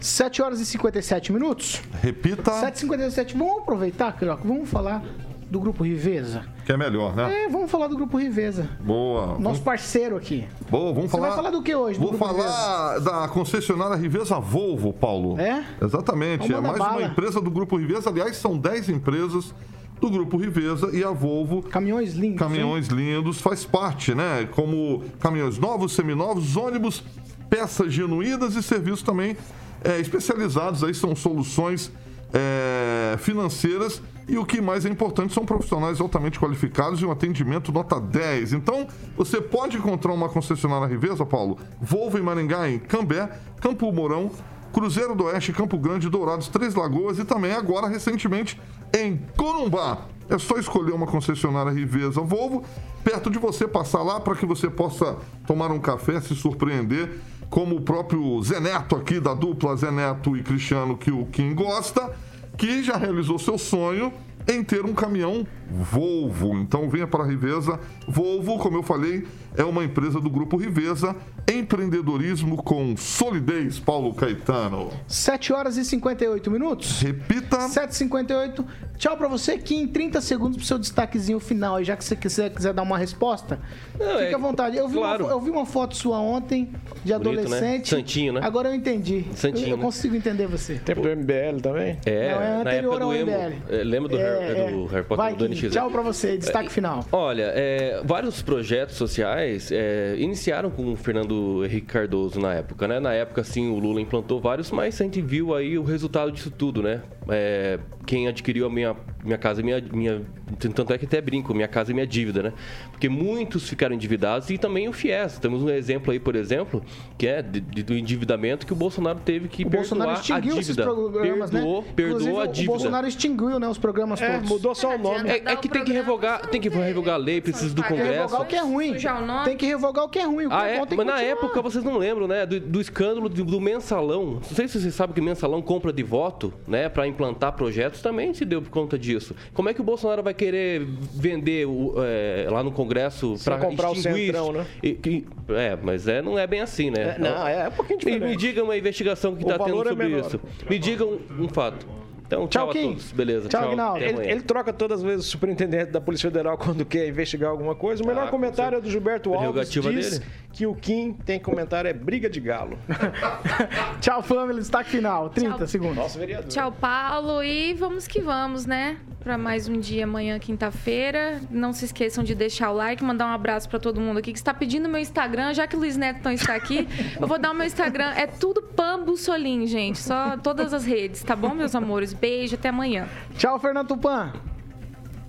[0.00, 1.80] 7 horas e 57 minutos.
[2.02, 2.50] Repita.
[2.50, 3.36] 7h57.
[3.36, 5.02] Vamos aproveitar, Carioca, vamos falar
[5.50, 6.44] do Grupo Riveza.
[6.64, 7.44] Que é melhor, né?
[7.44, 8.68] É, vamos falar do Grupo Riveza.
[8.80, 9.26] Boa.
[9.26, 10.46] Nosso Vamos, parceiro aqui.
[10.70, 11.26] boa, vamos Você falar.
[11.28, 11.98] vai falar do que hoje?
[11.98, 15.38] do Vou Grupo falar da concessionária Riveza Volvo, Paulo.
[15.40, 15.64] É?
[15.82, 16.44] Exatamente.
[16.46, 16.98] Então é mais bala.
[16.98, 18.08] uma empresa do Grupo Riveza.
[18.08, 19.52] Aliás, são 10 empresas
[20.00, 21.62] do Grupo Riveza e a Volvo.
[21.62, 22.38] Caminhões lindos.
[22.38, 24.48] Caminhões lindos, faz parte, né?
[24.50, 27.04] Como caminhões novos, seminovos, ônibus,
[27.48, 29.36] peças genuínas e serviços também
[29.84, 30.82] é, especializados.
[30.82, 31.92] Aí são soluções
[32.32, 37.72] é, financeiras e o que mais é importante são profissionais altamente qualificados e um atendimento
[37.72, 38.52] nota 10.
[38.52, 38.86] Então,
[39.16, 43.28] você pode encontrar uma concessionária Riveza, Paulo, Volvo em Maringá, em Cambé,
[43.60, 44.30] Campo Mourão,
[44.72, 48.60] Cruzeiro do Oeste, Campo Grande, Dourados, Três Lagoas e também agora recentemente
[48.96, 50.06] em Corumbá.
[50.28, 52.64] É só escolher uma concessionária Riveza Volvo
[53.02, 55.16] perto de você, passar lá para que você possa
[55.46, 57.18] tomar um café, se surpreender,
[57.48, 62.14] como o próprio Zeneto aqui da dupla Zeneto e Cristiano que o Kim gosta,
[62.56, 64.12] que já realizou seu sonho
[64.46, 66.56] em ter um caminhão Volvo.
[66.56, 67.78] Então venha para a Riveza.
[68.06, 69.26] Volvo, como eu falei,
[69.56, 71.14] é uma empresa do grupo Riveza.
[71.50, 74.92] Empreendedorismo com solidez, Paulo Caetano.
[75.08, 77.00] 7 horas e 58 minutos.
[77.00, 77.58] Repita.
[77.68, 78.64] 7h58.
[79.00, 79.86] Tchau pra você, Kim.
[79.86, 83.58] 30 segundos pro seu destaquezinho final aí, já que você quiser, quiser dar uma resposta.
[83.98, 84.76] Não, Fique é- à vontade.
[84.76, 85.24] Eu vi, claro.
[85.24, 86.66] uma, eu vi uma foto sua ontem,
[87.02, 87.40] de Bonito, né?
[87.40, 87.88] adolescente.
[87.88, 88.40] Santinho, né?
[88.44, 89.24] Agora eu entendi.
[89.34, 89.82] Santinho, eu, eu né?
[89.82, 90.74] consigo entender você.
[90.74, 91.98] Tempo do MBL também?
[92.04, 93.30] É, Não, é na anterior época ao do emo.
[93.32, 93.56] MBL.
[93.70, 94.70] É, lembra do, É, Harry, é.
[94.70, 95.48] do Harry Potter Vai, do.
[95.48, 95.72] NX?
[95.72, 96.36] Tchau pra você.
[96.36, 97.06] Destaque final.
[97.10, 103.00] Olha, é, vários projetos sociais é, iniciaram com o Fernando Henrique Cardoso na época, né?
[103.00, 106.50] Na época, sim, o Lula implantou vários, mas a gente viu aí o resultado disso
[106.50, 107.00] tudo, né?
[107.30, 108.89] É, quem adquiriu a minha,
[109.24, 110.22] minha casa, minha, minha.
[110.58, 112.52] Tanto é que até brinco, minha casa e minha dívida, né?
[112.90, 115.38] Porque muitos ficaram endividados e também o FIES.
[115.38, 116.82] Temos um exemplo aí, por exemplo,
[117.16, 120.14] que é de- de- do endividamento que o Bolsonaro teve que O perdoar Bolsonaro a
[120.14, 120.82] extinguiu esses dívida.
[120.84, 121.88] programas, perdoou, né?
[121.94, 122.72] perdoou a o dívida.
[122.72, 124.48] Bolsonaro extinguiu, né, os programas É, todos.
[124.48, 125.28] mudou só o nome.
[125.28, 127.88] É, é que tem que revogar, tem que revogar a lei, precisa do Tem que
[127.90, 128.12] Congresso.
[128.22, 128.96] revogar o que é ruim.
[128.96, 129.44] O.
[129.44, 130.46] Tem que revogar o que é ruim.
[130.46, 130.78] O que Ah, é é?
[130.78, 131.32] bom tem que Mas na continuar.
[131.32, 132.44] época vocês não lembram, né?
[132.46, 134.34] Do, do escândalo do, do mensalão.
[134.34, 136.88] Não sei se vocês sabem que mensalão compra de voto, né?
[136.88, 139.34] Pra implantar projetos também se deu por conta disso.
[139.52, 143.90] Como é que o Bolsonaro vai querer vender o, é, lá no Congresso pra comprar
[143.90, 144.66] o centrão, né?
[144.82, 147.16] E- que- é, mas é, não é bem assim, né?
[147.16, 148.38] É, não, é um pouquinho Me, me diferente.
[148.38, 150.40] diga uma investigação que está tendo é sobre isso.
[150.68, 151.86] Me diga um, um fato.
[152.30, 152.88] Então, tchau, Tchau, a Kim.
[152.90, 153.10] todos.
[153.10, 153.68] Beleza, Tchau, tchau.
[153.70, 154.04] Aguinaldo.
[154.04, 157.74] Ele, ele troca todas as vezes o superintendente da Polícia Federal quando quer investigar alguma
[157.74, 158.04] coisa.
[158.04, 159.68] O melhor Ah, com comentário é do Gilberto Alves.
[159.68, 160.24] Diz dele.
[160.52, 162.78] que o Kim tem comentário é briga de galo.
[164.00, 164.60] Tchau, família.
[164.60, 165.28] Destaque final.
[165.30, 165.66] 30 Tchau.
[165.66, 165.96] segundos.
[165.96, 166.48] Nossa, vereador.
[166.48, 167.42] Tchau, Paulo.
[167.42, 168.96] E vamos que vamos, né?
[169.22, 171.40] Para mais um dia amanhã, quinta-feira.
[171.50, 174.38] Não se esqueçam de deixar o like, mandar um abraço para todo mundo aqui que
[174.38, 175.52] está pedindo meu Instagram.
[175.52, 176.88] Já que o Luiz Neto não está aqui,
[177.20, 178.12] eu vou dar o meu Instagram.
[178.16, 179.98] É tudo Pambo Solim, gente.
[179.98, 182.14] Só todas as redes, tá bom, meus amores?
[182.20, 183.08] Beijo, até amanhã.
[183.36, 184.32] Tchau, Fernando Tupan.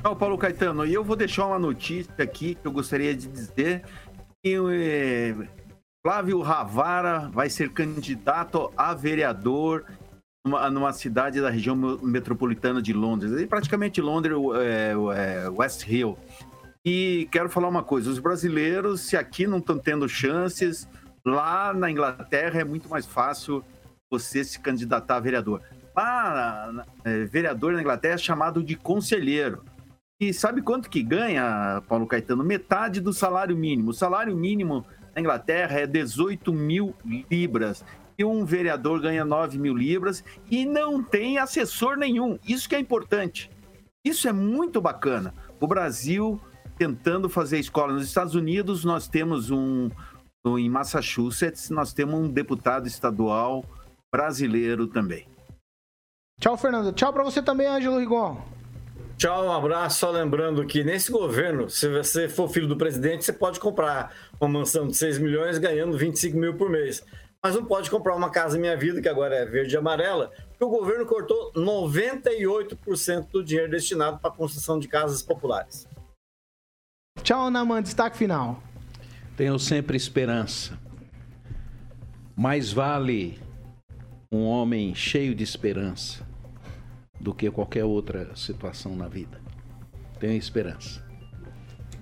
[0.02, 0.86] Tchau, Paulo Caetano.
[0.86, 3.84] E eu vou deixar uma notícia aqui que eu gostaria de dizer
[4.44, 5.36] que eh,
[6.06, 9.86] Flávio Ravara vai ser candidato a vereador
[10.44, 14.94] numa, numa cidade da região me- metropolitana de Londres, e praticamente Londres, é,
[15.46, 16.18] é, West Hill.
[16.84, 20.88] E quero falar uma coisa: os brasileiros, se aqui não estão tendo chances,
[21.24, 23.64] lá na Inglaterra é muito mais fácil
[24.12, 25.62] você se candidatar a vereador.
[25.96, 29.64] Lá, é, vereador na Inglaterra chamado de conselheiro.
[30.20, 32.44] E sabe quanto que ganha, Paulo Caetano?
[32.44, 33.90] Metade do salário mínimo.
[33.90, 34.86] O salário mínimo
[35.16, 36.96] na Inglaterra é 18 mil
[37.30, 37.84] libras.
[38.18, 42.38] e um vereador ganha 9 mil libras e não tem assessor nenhum.
[42.48, 43.50] Isso que é importante.
[44.06, 45.34] Isso é muito bacana.
[45.60, 46.40] O Brasil
[46.78, 47.94] tentando fazer escola.
[47.94, 49.90] Nos Estados Unidos, nós temos um.
[50.44, 53.64] Em Massachusetts, nós temos um deputado estadual
[54.12, 55.28] brasileiro também.
[56.42, 56.92] Tchau, Fernando.
[56.92, 58.42] Tchau pra você também, Ângelo Rigon.
[59.16, 60.00] Tchau, um abraço.
[60.00, 64.50] Só lembrando que nesse governo, se você for filho do presidente, você pode comprar uma
[64.50, 67.06] mansão de 6 milhões ganhando 25 mil por mês.
[67.44, 70.64] Mas não pode comprar uma casa Minha Vida, que agora é verde e amarela, porque
[70.64, 75.88] o governo cortou 98% do dinheiro destinado para a construção de casas populares.
[77.22, 77.84] Tchau, Naman.
[77.84, 78.64] Destaque final.
[79.38, 80.76] Tenho sempre esperança.
[82.36, 83.40] Mais vale
[84.32, 86.31] um homem cheio de esperança
[87.22, 89.40] do que qualquer outra situação na vida.
[90.20, 91.04] Tenho esperança.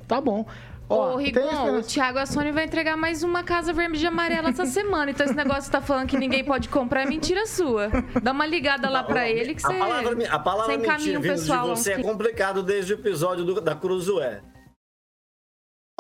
[0.08, 0.46] Tá bom.
[0.88, 1.84] Ô, Ó, tem Rigon, o.
[1.84, 5.12] Thiago Assoni vai entregar mais uma casa verde e amarela essa semana.
[5.12, 7.90] Então esse negócio que tá falando que ninguém pode comprar é mentira sua.
[8.24, 11.64] Dá uma ligada lá pra ele que você, A palavra, a palavra mentira pessoal.
[11.74, 14.42] de você é complicado desde o episódio do- da Cruzoé.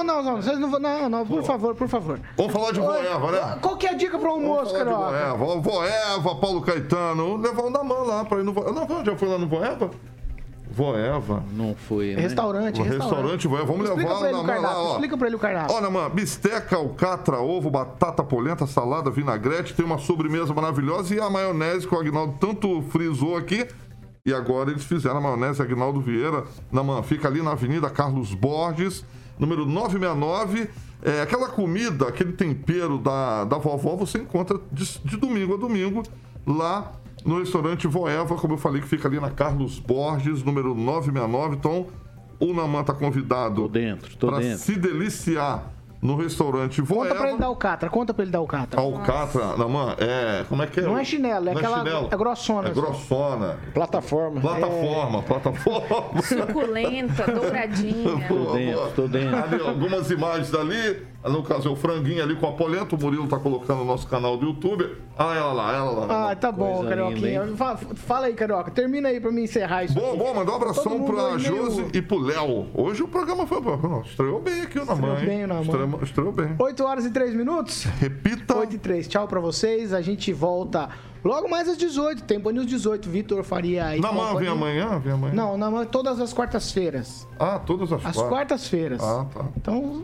[0.03, 0.79] Não, não, vocês não vão.
[0.79, 2.19] Não, não, por favor, por favor.
[2.37, 3.57] Vamos falar de Voeva, né?
[3.61, 5.35] Qual que é a dica pro almoço, Carioca?
[5.35, 8.71] Voeva, Voeva, Paulo Caetano, levar o da mão lá pra ir no Voeva.
[8.71, 9.89] Não, já foi lá no Voeva?
[10.71, 11.43] Voeva.
[11.51, 12.21] Não foi, né?
[12.21, 13.11] Restaurante, O restaurante.
[13.11, 13.65] restaurante Voeva.
[13.65, 14.91] Vamos Explica levar pra o mão lá, ó.
[14.91, 15.75] Explica pra ele o cardápio.
[15.75, 21.29] Olha, mano, bisteca, alcatra, ovo, batata, polenta, salada, vinagrete, tem uma sobremesa maravilhosa e a
[21.29, 23.67] maionese que o Agnaldo tanto frisou aqui.
[24.25, 26.43] E agora eles fizeram a maionese Agnaldo Vieira.
[26.71, 29.03] Na, man, fica ali na Avenida Carlos Borges,
[29.39, 30.69] número 969.
[31.01, 36.03] É, aquela comida, aquele tempero da, da vovó, você encontra de, de domingo a domingo
[36.45, 36.91] lá
[37.25, 41.55] no restaurante Voeva, como eu falei, que fica ali na Carlos Borges, número 969.
[41.55, 41.87] Então,
[42.39, 44.13] o Naman tá convidado dentro.
[44.57, 45.71] se deliciar
[46.01, 48.79] no restaurante Conta pra ele dar o catra, conta pra ele dar o catra.
[48.79, 50.45] Alcatra, Naman, é.
[50.47, 50.83] Como é que é?
[50.83, 52.07] Não é chinelo, é Não aquela- chinelo.
[52.11, 52.79] é grossona, É assim.
[52.81, 53.57] grossona.
[53.73, 54.39] Plataforma.
[54.41, 56.21] Plataforma, plataforma.
[56.21, 58.27] Suculenta, douradinha.
[58.27, 59.35] Tô dentro, tô dentro.
[59.37, 63.27] Ali, algumas imagens dali, no caso é o franguinho ali com a polenta, o Murilo
[63.27, 64.95] tá colocando no nosso canal do YouTube.
[65.17, 66.31] Ah, ela lá, ela lá.
[66.31, 67.43] Ah, tá bom, Coisa Carioquinha.
[67.43, 68.71] linda, Fa- Fala aí, Carioca.
[68.71, 69.93] Termina aí pra mim encerrar isso.
[69.95, 70.17] Bom, aqui.
[70.17, 72.67] bom, mandar um abração pra meio- Josi e pro Léo.
[72.73, 73.59] Hoje o programa foi.
[74.05, 75.15] Estreou bem aqui o Naman.
[75.15, 75.61] Estreou bem o Naman.
[75.63, 76.55] Estreou, estreou bem.
[76.57, 77.83] 8 horas e 3 minutos?
[77.99, 78.57] Repita.
[78.57, 79.07] 8 e 3.
[79.07, 79.91] Tchau pra vocês.
[79.93, 80.87] A gente volta
[81.21, 82.23] logo mais às 18.
[82.23, 83.09] Tem Band News 18.
[83.09, 83.99] Vitor Faria aí.
[83.99, 84.97] Naman vem amanhã?
[84.99, 85.33] Vem amanhã?
[85.33, 87.27] Não, não, todas as quartas-feiras.
[87.37, 89.01] Ah, todas as As quartas-feiras.
[89.03, 89.45] Ah, tá.
[89.57, 90.03] Então,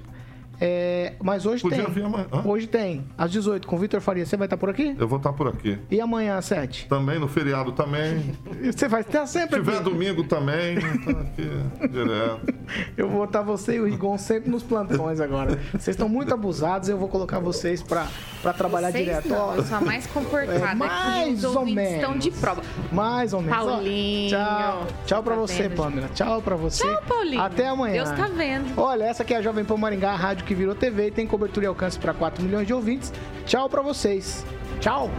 [0.59, 1.93] é, mas hoje Podia tem.
[1.93, 2.25] vir amanhã.
[2.31, 2.41] Hã?
[2.45, 3.05] Hoje tem.
[3.17, 4.25] Às 18 com o Vitor Faria.
[4.25, 4.95] Você vai estar por aqui?
[4.97, 5.77] Eu vou estar por aqui.
[5.89, 6.87] E amanhã às 7?
[6.87, 8.35] Também no feriado também.
[8.71, 9.83] Você vai estar Se sempre tiver aqui.
[9.83, 12.53] domingo também, tá aqui direto.
[12.97, 15.59] Eu vou botar você e o Rigon sempre nos plantões agora.
[15.71, 18.07] Vocês estão muito abusados, eu vou colocar vocês pra,
[18.41, 19.29] pra trabalhar Vocês direto.
[19.29, 20.53] não, eu sou a mais comportada.
[20.71, 21.93] É, mais aqui, ou menos.
[21.95, 22.61] estão de prova.
[22.91, 23.57] Mais ou menos.
[23.59, 24.29] Ó, Paulinho.
[24.29, 24.87] Tchau.
[25.05, 25.75] Tchau pra Tá você, vendo?
[25.77, 26.09] Pamela.
[26.13, 26.83] Tchau pra você.
[26.83, 27.41] Tchau, Paulinho.
[27.41, 28.03] Até amanhã.
[28.03, 28.73] Deus tá vendo.
[28.79, 31.27] Olha, essa aqui é a Jovem Pan Maringá, a rádio que virou TV e tem
[31.27, 33.11] cobertura e alcance pra 4 milhões de ouvintes.
[33.45, 34.45] Tchau pra vocês.
[34.79, 35.09] Tchau.